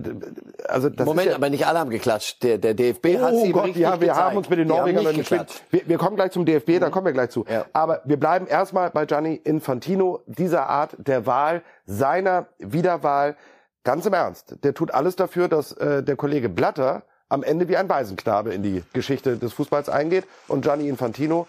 [0.68, 2.42] also das Moment, ist ja, aber nicht alle haben geklatscht.
[2.42, 4.16] Der, der DFB hat Oh sie Gott, ja, wir gezeigt.
[4.18, 5.62] haben uns mit den Norwegern geklatscht.
[5.70, 7.46] Wir, wir kommen gleich zum DFB, da kommen wir gleich zu.
[7.48, 7.64] Ja.
[7.72, 13.36] Aber wir bleiben erstmal bei Gianni Infantino, dieser Art der Wahl, seiner Wiederwahl.
[13.84, 17.76] Ganz im Ernst, der tut alles dafür, dass äh, der Kollege Blatter am Ende wie
[17.76, 21.46] ein Waisenknabe in die Geschichte des Fußballs eingeht und Gianni Infantino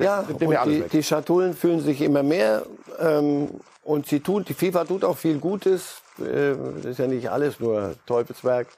[0.00, 2.64] Ja, die, die Schatullen fühlen sich immer mehr
[2.98, 3.48] ähm,
[3.82, 6.02] und sie tun, die FIFA tut auch viel Gutes.
[6.18, 8.68] Äh, das ist ja nicht alles nur Teufelswerk.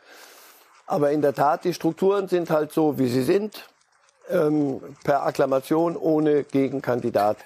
[0.86, 3.68] Aber in der Tat, die Strukturen sind halt so, wie sie sind.
[4.30, 7.38] Ähm, per Akklamation ohne Gegenkandidat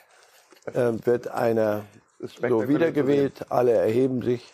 [0.74, 1.84] ähm, wird einer
[2.48, 3.46] so wiedergewählt.
[3.50, 4.52] Alle erheben sich.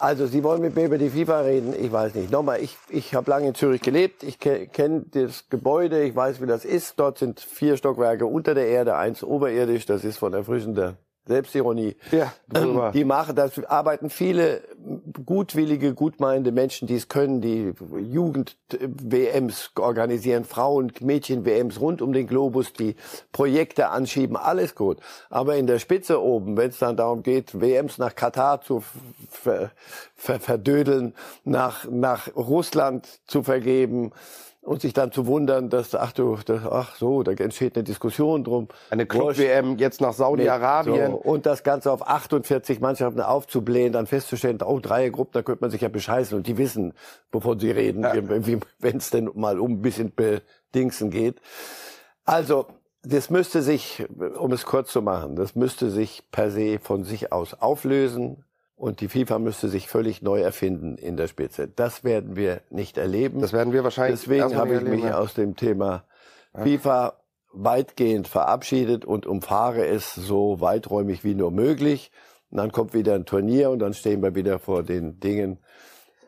[0.00, 1.74] Also, Sie wollen mit mir über die FIFA reden?
[1.78, 2.30] Ich weiß nicht.
[2.30, 4.22] Nochmal, ich, ich habe lange in Zürich gelebt.
[4.22, 6.02] Ich ke kenne das Gebäude.
[6.02, 6.98] Ich weiß, wie das ist.
[6.98, 9.84] Dort sind vier Stockwerke unter der Erde, eins oberirdisch.
[9.84, 10.96] Das ist von erfrischender
[11.30, 11.96] Selbstironie.
[12.10, 12.32] Ja.
[12.54, 14.62] Ähm, die machen, da arbeiten viele
[15.24, 22.72] gutwillige, gutmeinende Menschen, die es können, die Jugend-WMs organisieren, Frauen, Mädchen-WMs rund um den Globus,
[22.72, 22.96] die
[23.30, 24.98] Projekte anschieben, alles gut.
[25.28, 28.82] Aber in der Spitze oben, wenn es dann darum geht, WMs nach Katar zu
[29.30, 29.70] ver
[30.16, 31.14] ver verdödeln,
[31.44, 34.12] nach, nach Russland zu vergeben,
[34.62, 38.44] und sich dann zu wundern, dass ach du, das, ach so, da entsteht eine Diskussion
[38.44, 38.68] drum.
[38.90, 39.06] eine.
[39.06, 41.12] Club-WM jetzt nach Saudi-Arabien.
[41.12, 45.70] So, und das Ganze auf 48 Mannschaften aufzublähen, dann festzustellen, oh, Dreiergruppen, da könnte man
[45.70, 46.92] sich ja bescheißen und die wissen,
[47.32, 48.02] wovon sie reden,
[48.78, 51.40] wenn es denn mal um ein bisschen Bedingsen geht.
[52.24, 52.66] Also,
[53.02, 54.04] das müsste sich,
[54.38, 58.44] um es kurz zu machen, das müsste sich per se von sich aus auflösen
[58.80, 61.68] und die FIFA müsste sich völlig neu erfinden in der Spitze.
[61.68, 63.42] Das werden wir nicht erleben.
[63.42, 66.04] Das werden wir wahrscheinlich Deswegen habe ich mich aus dem Thema
[66.54, 67.20] FIFA
[67.52, 72.10] weitgehend verabschiedet und umfahre es so weiträumig wie nur möglich.
[72.50, 75.58] Und dann kommt wieder ein Turnier und dann stehen wir wieder vor den Dingen.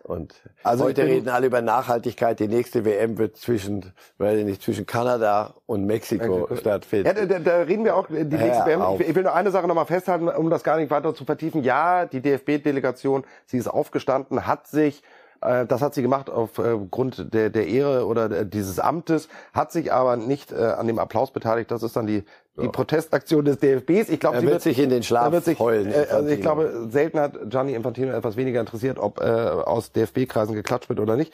[0.05, 0.35] Und
[0.65, 2.41] Also heute reden alle über Nachhaltigkeit.
[2.41, 6.57] Die nächste WM wird zwischen, weiß ich nicht, zwischen Kanada und Mexiko, Mexiko.
[6.57, 7.07] stattfinden.
[7.07, 8.83] Ja, da, da, reden wir auch die nächste WM.
[8.83, 9.01] auf.
[9.01, 11.63] Ich, will nur eine Sache nochmal festhalten, um das gar nicht weiter zu vertiefen.
[11.63, 15.03] Ja, die DFB-Delegation, sie ist aufgestanden, hat sich
[15.43, 19.93] äh, das hat sie gemacht aufgrund der, der Ehre oder der, dieses Amtes, hat sich
[19.93, 21.71] aber nicht äh, an dem Applaus beteiligt.
[21.71, 22.25] Das ist dann die,
[22.61, 24.11] die Protestaktion des DFBs.
[24.11, 26.87] Ich glaube, Er sie wird sich in den Schlaf sich, heulen, Äh, also ich glaube,
[26.91, 31.33] selten hat Gianni Infantino etwas weniger interessiert, ob äh, aus DFB-Kreisen geklatscht wird oder nicht.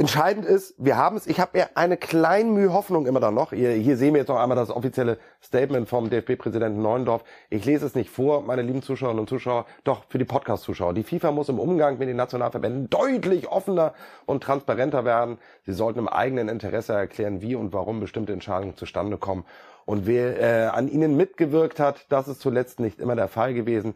[0.00, 3.50] Entscheidend ist, wir haben es, ich habe ja eine kleine Mühe Hoffnung immer da noch.
[3.50, 7.24] Hier, hier sehen wir jetzt noch einmal das offizielle Statement vom DFB-Präsidenten Neuendorf.
[7.50, 10.94] Ich lese es nicht vor, meine lieben Zuschauerinnen und Zuschauer, doch für die Podcast-Zuschauer.
[10.94, 13.92] Die FIFA muss im Umgang mit den Nationalverbänden deutlich offener
[14.24, 15.38] und transparenter werden.
[15.66, 19.44] Sie sollten im eigenen Interesse erklären, wie und warum bestimmte Entscheidungen zustande kommen.
[19.88, 23.94] Und wer äh, an ihnen mitgewirkt hat, das ist zuletzt nicht immer der Fall gewesen.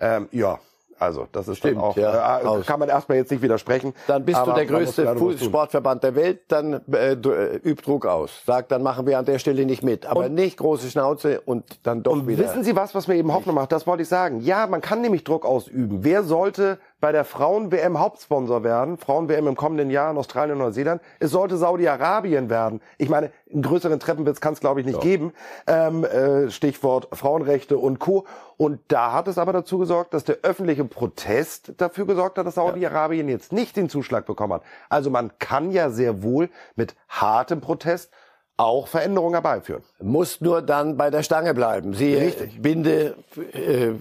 [0.00, 0.58] Ähm, ja,
[0.98, 3.92] also, das ist Stimmt, auch, ja, äh, kann man erstmal jetzt nicht widersprechen.
[4.06, 5.36] Dann bist du der größte tun.
[5.36, 8.30] Sportverband der Welt, dann äh, du, äh, üb Druck aus.
[8.46, 10.06] Sag, dann machen wir an der Stelle nicht mit.
[10.06, 12.44] Aber nicht große Schnauze und dann doch Und wieder.
[12.44, 13.70] wissen Sie was, was mir eben Hoffnung macht?
[13.70, 14.40] Das wollte ich sagen.
[14.40, 16.04] Ja, man kann nämlich Druck ausüben.
[16.04, 18.96] Wer sollte bei der Frauen-WM Hauptsponsor werden?
[18.96, 21.02] Frauen-WM im kommenden Jahr in Australien und Neuseeland.
[21.20, 22.80] Es sollte Saudi-Arabien werden.
[22.98, 25.32] Ich meine, einen größeren Treppenwitz kann es, glaube ich, nicht geben.
[25.66, 28.26] Ähm, äh, Stichwort Frauenrechte und Co.
[28.56, 32.54] Und da hat es aber dazu gesorgt, dass der öffentliche Protest dafür gesorgt hat, dass
[32.54, 34.62] Saudi-Arabien jetzt nicht den Zuschlag bekommen hat.
[34.88, 38.10] Also man kann ja sehr wohl mit hartem Protest
[38.56, 39.82] auch Veränderungen herbeiführen.
[40.00, 41.94] Muss nur dann bei der Stange bleiben.
[41.94, 42.60] Sie Richtig.
[42.62, 43.16] Binde
[43.52, 43.92] äh,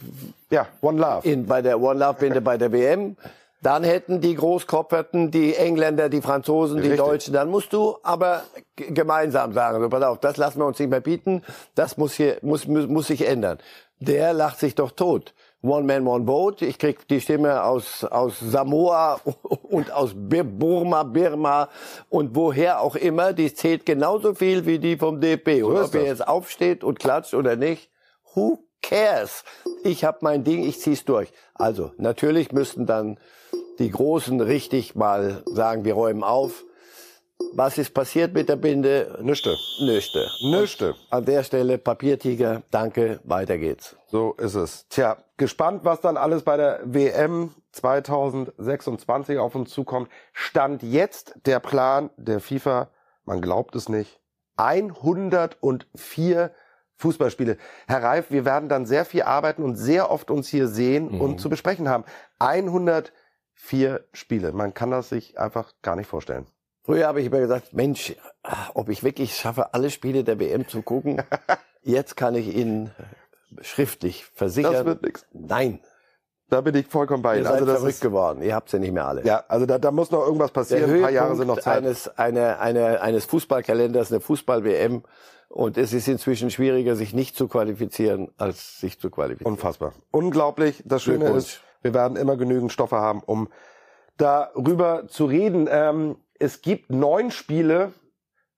[0.49, 1.28] Ja, One Love.
[1.28, 3.18] in, bei der One Love Binde bei der WM.
[3.62, 6.99] Dann hätten die Großkopferten, die Engländer, die Franzosen, die Richtig.
[6.99, 8.43] Deutschen, dann musst du aber
[8.76, 11.43] gemeinsam sagen, so, pass auf, das lassen wir uns nicht mehr bieten,
[11.74, 13.60] das muss hier, muss, muss, muss sich ändern.
[13.99, 15.34] Der lacht sich doch tot.
[15.66, 16.66] One Man, One Vote.
[16.66, 19.22] Ich krieg die Stimme aus, aus Samoa
[19.64, 21.70] und aus Burma, Birma
[22.09, 23.32] und woher auch immer.
[23.32, 25.64] Die zählt genauso viel wie die vom DP.
[25.64, 26.09] Und ist ob er das.
[26.09, 27.89] jetzt aufsteht und klatscht oder nicht,
[28.34, 29.45] who cares?
[29.86, 31.32] Ich habe mein Ding, ich zieh's durch.
[31.53, 33.18] Also, natürlich müssten dann
[33.80, 36.66] die Großen richtig mal sagen, wir räumen auf.
[37.56, 39.20] Was ist passiert mit der Binde?
[39.22, 39.56] Nüchte.
[39.80, 40.28] Nüchte.
[40.41, 40.96] Nüchte.
[41.10, 43.96] An der Stelle, Papiertiger, danke, weiter geht's.
[44.08, 44.88] So ist es.
[44.89, 50.10] Tja, gespannt, was dann alles bei der WM 2026 auf uns zukommt.
[50.32, 52.89] Stand jetzt der Plan der FIFA,
[53.26, 54.20] man glaubt es nicht,
[54.58, 56.52] 104
[56.98, 57.58] Fußballspiele.
[57.88, 61.39] Herr Reif, wir werden dann sehr viel arbeiten und sehr oft uns hier sehen und
[61.39, 62.06] zu besprechen haben.
[62.39, 64.54] 104 Spiele.
[64.54, 66.48] Man kann das sich einfach gar nicht vorstellen.
[66.84, 68.16] Früher habe ich immer gesagt, Mensch,
[68.74, 71.22] ob ich wirklich schaffe, alle Spiele der WM zu gucken.
[71.82, 72.92] Jetzt kann ich Ihnen
[73.62, 74.74] schriftlich versichern.
[74.74, 75.26] Das wird nix.
[75.32, 75.80] Nein,
[76.50, 77.46] Da bin ich vollkommen bei ihr Ihnen.
[77.46, 78.42] seid Also das verrückt ist, geworden.
[78.42, 79.24] Ihr habt's ja nicht mehr alle.
[79.26, 80.94] ja, also da, da muss noch irgendwas der passieren.
[80.94, 81.78] Ein paar Jahre sind noch Zeit.
[81.78, 85.04] eines, eine, eine, eines Fußballkalenders, eine Fußball-WM.
[85.50, 89.54] Und es ist inzwischen schwieriger, sich nicht zu qualifizieren, als sich zu qualifizieren.
[89.54, 89.94] Unfassbar.
[90.12, 90.82] Unglaublich.
[90.86, 93.50] Das Schöne ist, wir werden immer genügend Stoffe haben, um
[94.18, 95.68] darüber zu reden.
[95.72, 97.94] Ähm, es gibt neun Spiele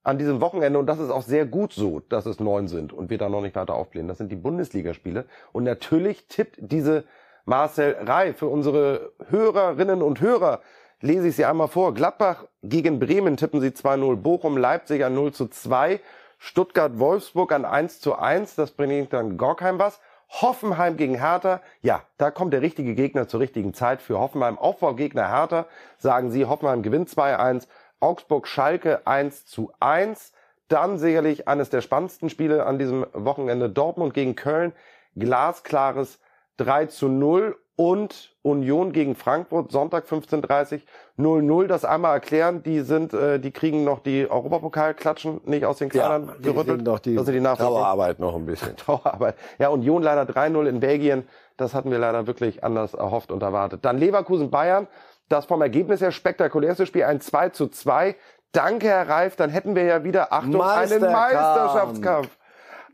[0.02, 3.10] an diesem Wochenende und das ist auch sehr gut so, dass es neun sind und
[3.10, 4.06] wir da noch nicht weiter aufblähen.
[4.06, 5.24] Das sind die Bundesligaspiele.
[5.52, 7.04] Und natürlich tippt diese
[7.44, 10.60] Marcel Rey für unsere Hörerinnen und Hörer.
[11.00, 11.92] Lese ich sie einmal vor.
[11.92, 14.16] Gladbach gegen Bremen tippen sie 2-0.
[14.16, 16.00] Bochum, Leipzig an 0 zu 2.
[16.38, 18.54] Stuttgart, Wolfsburg an 1 zu 1.
[18.54, 20.00] Das bringt dann Gorkheim was.
[20.28, 21.60] Hoffenheim gegen Hertha.
[21.80, 24.58] Ja, da kommt der richtige Gegner zur richtigen Zeit für Hoffenheim.
[24.58, 25.66] Aufbaugegner Hertha.
[25.98, 27.66] Sagen sie, Hoffenheim gewinnt 2-1.
[28.00, 30.32] Augsburg, Schalke 1 zu 1.
[30.68, 33.70] Dann sicherlich eines der spannendsten Spiele an diesem Wochenende.
[33.70, 34.72] Dortmund gegen Köln.
[35.14, 36.18] Glasklares
[36.58, 40.80] 3 zu 0 und Union gegen Frankfurt, Sonntag 15.30
[41.18, 41.66] 0-0.
[41.66, 46.06] Das einmal erklären, die sind, äh, die kriegen noch die Europapokalklatschen nicht aus den Ja,
[46.06, 46.82] Kleidern die gerüttelt.
[46.82, 47.42] noch die, das sind die.
[47.42, 48.74] Trauerarbeit noch ein bisschen.
[48.76, 49.36] Trauerarbeit.
[49.58, 51.28] Ja, Union leider 3-0 in Belgien.
[51.58, 53.84] Das hatten wir leider wirklich anders erhofft und erwartet.
[53.84, 54.86] Dann Leverkusen Bayern.
[55.28, 58.14] Das vom Ergebnis her spektakulärste Spiel, ein 2 zu 2.
[58.52, 59.36] Danke, Herr Reif.
[59.36, 61.00] Dann hätten wir ja wieder, Achtung, einen.
[61.00, 62.28] Meisterschaftskampf.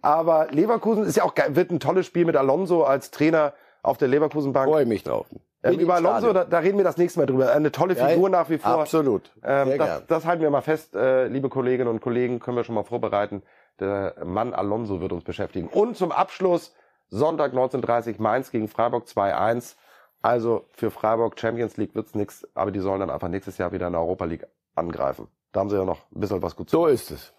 [0.00, 3.52] Aber Leverkusen ist ja auch geil, wird ein tolles Spiel mit Alonso als Trainer
[3.82, 4.68] auf der Leverkusenbank.
[4.68, 5.26] Freue mich drauf.
[5.64, 7.52] Ähm, über Alonso, da, da reden wir das nächste Mal drüber.
[7.52, 8.80] Eine tolle Ja, Figur nach wie vor.
[8.80, 9.30] Absolut.
[9.44, 10.02] Ähm, das, gern.
[10.08, 13.42] das halten wir mal fest, äh, liebe Kolleginnen und Kollegen, können wir schon mal vorbereiten.
[13.78, 15.68] Der Mann Alonso wird uns beschäftigen.
[15.68, 16.74] Und zum Abschluss
[17.08, 19.76] Sonntag 19.30 Mainz gegen Freiburg 2-1.
[20.20, 23.88] Also für Freiburg Champions League wird's nix, aber die sollen dann einfach nächstes Jahr wieder
[23.88, 25.26] in der Europa League angreifen.
[25.52, 27.34] Da haben sie ja noch ein bisschen was gut zu So ist es.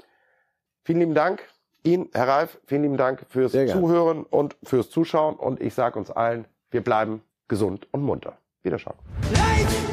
[0.84, 1.48] Vielen lieben Dank
[1.84, 3.52] Ihnen, Herr Reif, vielen lieben Dank fürs.
[3.52, 5.36] Zuhören und fürs Zuschauen.
[5.36, 8.38] Und ich sage uns allen, wir bleiben gesund und munter.
[8.64, 8.96] Wiederschauen.
[9.34, 9.93] Life